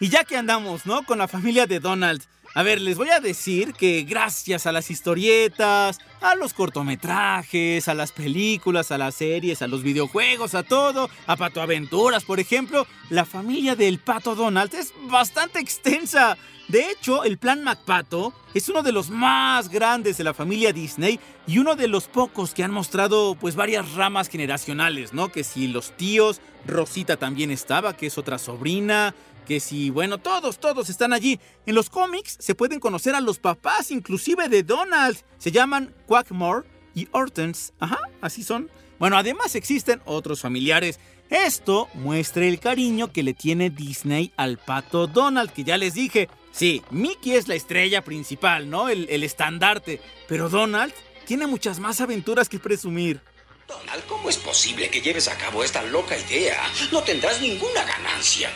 Y 0.00 0.08
ya 0.08 0.24
que 0.24 0.36
andamos, 0.36 0.86
¿no? 0.86 1.04
Con 1.04 1.18
la 1.18 1.28
familia 1.28 1.68
de 1.68 1.78
Donald. 1.78 2.26
A 2.52 2.64
ver, 2.64 2.80
les 2.80 2.96
voy 2.96 3.10
a 3.10 3.20
decir 3.20 3.74
que 3.74 4.02
gracias 4.02 4.66
a 4.66 4.72
las 4.72 4.90
historietas, 4.90 6.00
a 6.20 6.34
los 6.34 6.52
cortometrajes, 6.52 7.86
a 7.86 7.94
las 7.94 8.10
películas, 8.10 8.90
a 8.90 8.98
las 8.98 9.14
series, 9.14 9.62
a 9.62 9.68
los 9.68 9.84
videojuegos, 9.84 10.56
a 10.56 10.64
todo, 10.64 11.08
a 11.28 11.36
Pato 11.36 11.62
Aventuras, 11.62 12.24
por 12.24 12.40
ejemplo, 12.40 12.88
la 13.08 13.24
familia 13.24 13.76
del 13.76 14.00
Pato 14.00 14.34
Donald 14.34 14.74
es 14.74 14.92
bastante 15.08 15.60
extensa. 15.60 16.36
De 16.66 16.90
hecho, 16.90 17.22
el 17.22 17.38
plan 17.38 17.62
MacPato 17.62 18.32
es 18.52 18.68
uno 18.68 18.82
de 18.82 18.92
los 18.92 19.10
más 19.10 19.68
grandes 19.68 20.18
de 20.18 20.24
la 20.24 20.34
familia 20.34 20.72
Disney 20.72 21.20
y 21.46 21.58
uno 21.58 21.76
de 21.76 21.88
los 21.88 22.08
pocos 22.08 22.52
que 22.52 22.64
han 22.64 22.70
mostrado 22.72 23.36
pues 23.36 23.54
varias 23.54 23.94
ramas 23.94 24.28
generacionales, 24.28 25.12
¿no? 25.12 25.30
Que 25.30 25.44
si 25.44 25.68
los 25.68 25.96
tíos, 25.96 26.40
Rosita 26.66 27.16
también 27.16 27.50
estaba, 27.50 27.96
que 27.96 28.06
es 28.06 28.18
otra 28.18 28.38
sobrina, 28.38 29.14
que 29.46 29.60
si, 29.60 29.90
bueno, 29.90 30.18
todos, 30.18 30.58
todos 30.58 30.88
están 30.90 31.12
allí. 31.12 31.40
En 31.66 31.74
los 31.74 31.90
cómics 31.90 32.36
se 32.38 32.54
pueden 32.54 32.80
conocer 32.80 33.14
a 33.14 33.20
los 33.20 33.38
papás 33.38 33.90
inclusive 33.90 34.48
de 34.48 34.62
Donald. 34.62 35.18
Se 35.38 35.50
llaman 35.50 35.94
Quackmore 36.06 36.68
y 36.94 37.08
Hortense. 37.12 37.72
Ajá, 37.78 37.98
así 38.20 38.42
son. 38.42 38.70
Bueno, 38.98 39.16
además 39.16 39.54
existen 39.54 40.02
otros 40.04 40.40
familiares. 40.40 41.00
Esto 41.30 41.88
muestra 41.94 42.44
el 42.44 42.58
cariño 42.60 43.12
que 43.12 43.22
le 43.22 43.34
tiene 43.34 43.70
Disney 43.70 44.32
al 44.36 44.58
pato 44.58 45.06
Donald, 45.06 45.52
que 45.52 45.64
ya 45.64 45.78
les 45.78 45.94
dije. 45.94 46.28
Sí, 46.50 46.82
Mickey 46.90 47.34
es 47.34 47.48
la 47.48 47.54
estrella 47.54 48.02
principal, 48.02 48.68
¿no? 48.68 48.88
El, 48.88 49.06
el 49.08 49.22
estandarte. 49.22 50.00
Pero 50.28 50.48
Donald 50.48 50.92
tiene 51.26 51.46
muchas 51.46 51.78
más 51.78 52.00
aventuras 52.00 52.48
que 52.48 52.58
presumir. 52.58 53.20
Donald, 53.68 54.04
¿cómo 54.06 54.28
es 54.28 54.36
posible 54.36 54.90
que 54.90 55.00
lleves 55.00 55.28
a 55.28 55.38
cabo 55.38 55.62
esta 55.62 55.80
loca 55.84 56.18
idea? 56.18 56.60
No 56.90 57.04
tendrás 57.04 57.40
ninguna 57.40 57.84
ganancia. 57.84 58.50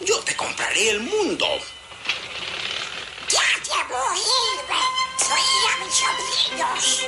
Yo 0.00 0.18
te 0.20 0.34
compraré 0.34 0.90
el 0.90 1.00
mundo. 1.00 1.46
Ya 3.28 3.42
te 3.62 3.92
voy, 3.92 4.97
Soy 5.28 5.40
a 5.68 5.84
mis 5.84 5.94
sobrinos. 5.94 7.06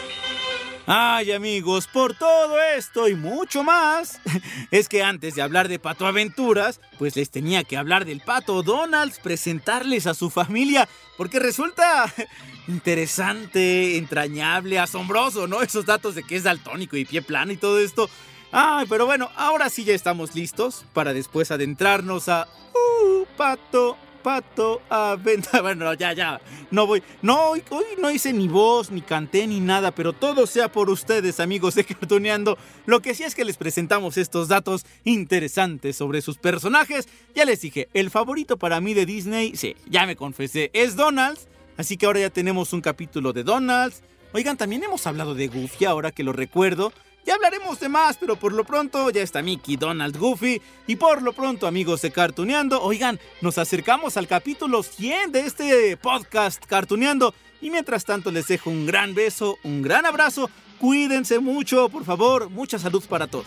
Ay 0.86 1.32
amigos, 1.32 1.86
por 1.86 2.14
todo 2.14 2.60
esto 2.76 3.08
y 3.08 3.14
mucho 3.14 3.62
más, 3.62 4.20
es 4.70 4.88
que 4.88 5.02
antes 5.02 5.36
de 5.36 5.42
hablar 5.42 5.68
de 5.68 5.78
Pato 5.78 6.06
Aventuras, 6.06 6.80
pues 6.98 7.16
les 7.16 7.30
tenía 7.30 7.64
que 7.64 7.78
hablar 7.78 8.04
del 8.04 8.20
Pato 8.20 8.62
Donalds, 8.62 9.20
presentarles 9.20 10.06
a 10.06 10.14
su 10.14 10.28
familia, 10.28 10.86
porque 11.16 11.38
resulta 11.38 12.12
interesante, 12.68 13.96
entrañable, 13.96 14.78
asombroso, 14.78 15.46
¿no? 15.46 15.62
Esos 15.62 15.86
datos 15.86 16.14
de 16.14 16.22
que 16.22 16.36
es 16.36 16.42
daltónico 16.42 16.96
y 16.96 17.06
pie 17.06 17.22
plano 17.22 17.52
y 17.52 17.56
todo 17.56 17.78
esto. 17.78 18.10
Ay, 18.52 18.86
pero 18.88 19.06
bueno, 19.06 19.30
ahora 19.36 19.70
sí 19.70 19.84
ya 19.84 19.94
estamos 19.94 20.34
listos 20.34 20.84
para 20.92 21.14
después 21.14 21.50
adentrarnos 21.50 22.28
a... 22.28 22.48
Uh, 22.74 23.24
Pato 23.36 23.96
pato 24.22 24.82
venta. 25.22 25.60
Bueno, 25.70 25.92
ya, 25.94 26.12
ya. 26.12 26.40
No 26.70 26.86
voy. 26.86 27.02
No, 27.22 27.50
hoy, 27.50 27.62
no 27.98 28.10
hice 28.10 28.32
ni 28.32 28.48
voz, 28.48 28.90
ni 28.90 29.02
canté, 29.02 29.46
ni 29.46 29.60
nada, 29.60 29.90
pero 29.90 30.12
todo 30.12 30.46
sea 30.46 30.70
por 30.70 30.90
ustedes, 30.90 31.40
amigos 31.40 31.74
de 31.74 31.84
Cartuneando. 32.00 32.58
Lo 32.86 33.00
que 33.00 33.14
sí 33.14 33.24
es 33.24 33.34
que 33.34 33.44
les 33.44 33.56
presentamos 33.56 34.16
estos 34.16 34.48
datos 34.48 34.86
interesantes 35.04 35.96
sobre 35.96 36.22
sus 36.22 36.38
personajes. 36.38 37.08
Ya 37.34 37.44
les 37.44 37.60
dije, 37.60 37.88
el 37.94 38.10
favorito 38.10 38.56
para 38.56 38.80
mí 38.80 38.94
de 38.94 39.06
Disney, 39.06 39.56
sí, 39.56 39.76
ya 39.88 40.06
me 40.06 40.16
confesé, 40.16 40.70
es 40.72 40.96
Donald. 40.96 41.38
Así 41.76 41.96
que 41.96 42.06
ahora 42.06 42.20
ya 42.20 42.30
tenemos 42.30 42.72
un 42.72 42.80
capítulo 42.80 43.32
de 43.32 43.44
Donald. 43.44 43.94
Oigan, 44.32 44.56
también 44.56 44.84
hemos 44.84 45.06
hablado 45.06 45.34
de 45.34 45.48
Goofy, 45.48 45.86
ahora 45.86 46.12
que 46.12 46.22
lo 46.22 46.32
recuerdo. 46.32 46.92
Ya 47.26 47.34
hablaremos 47.34 47.78
de 47.78 47.88
más, 47.88 48.16
pero 48.16 48.36
por 48.36 48.52
lo 48.52 48.64
pronto 48.64 49.10
ya 49.10 49.22
está 49.22 49.42
Mickey, 49.42 49.76
Donald, 49.76 50.16
Goofy. 50.16 50.60
Y 50.86 50.96
por 50.96 51.22
lo 51.22 51.32
pronto, 51.32 51.66
amigos 51.66 52.02
de 52.02 52.10
Cartuneando, 52.10 52.82
oigan, 52.82 53.20
nos 53.40 53.58
acercamos 53.58 54.16
al 54.16 54.26
capítulo 54.26 54.82
100 54.82 55.32
de 55.32 55.40
este 55.40 55.96
podcast 55.96 56.64
Cartuneando. 56.64 57.34
Y 57.60 57.70
mientras 57.70 58.04
tanto 58.04 58.30
les 58.30 58.48
dejo 58.48 58.70
un 58.70 58.86
gran 58.86 59.14
beso, 59.14 59.58
un 59.64 59.82
gran 59.82 60.06
abrazo. 60.06 60.48
Cuídense 60.78 61.38
mucho, 61.40 61.90
por 61.90 62.04
favor. 62.04 62.48
Mucha 62.48 62.78
salud 62.78 63.04
para 63.06 63.26
todos. 63.26 63.46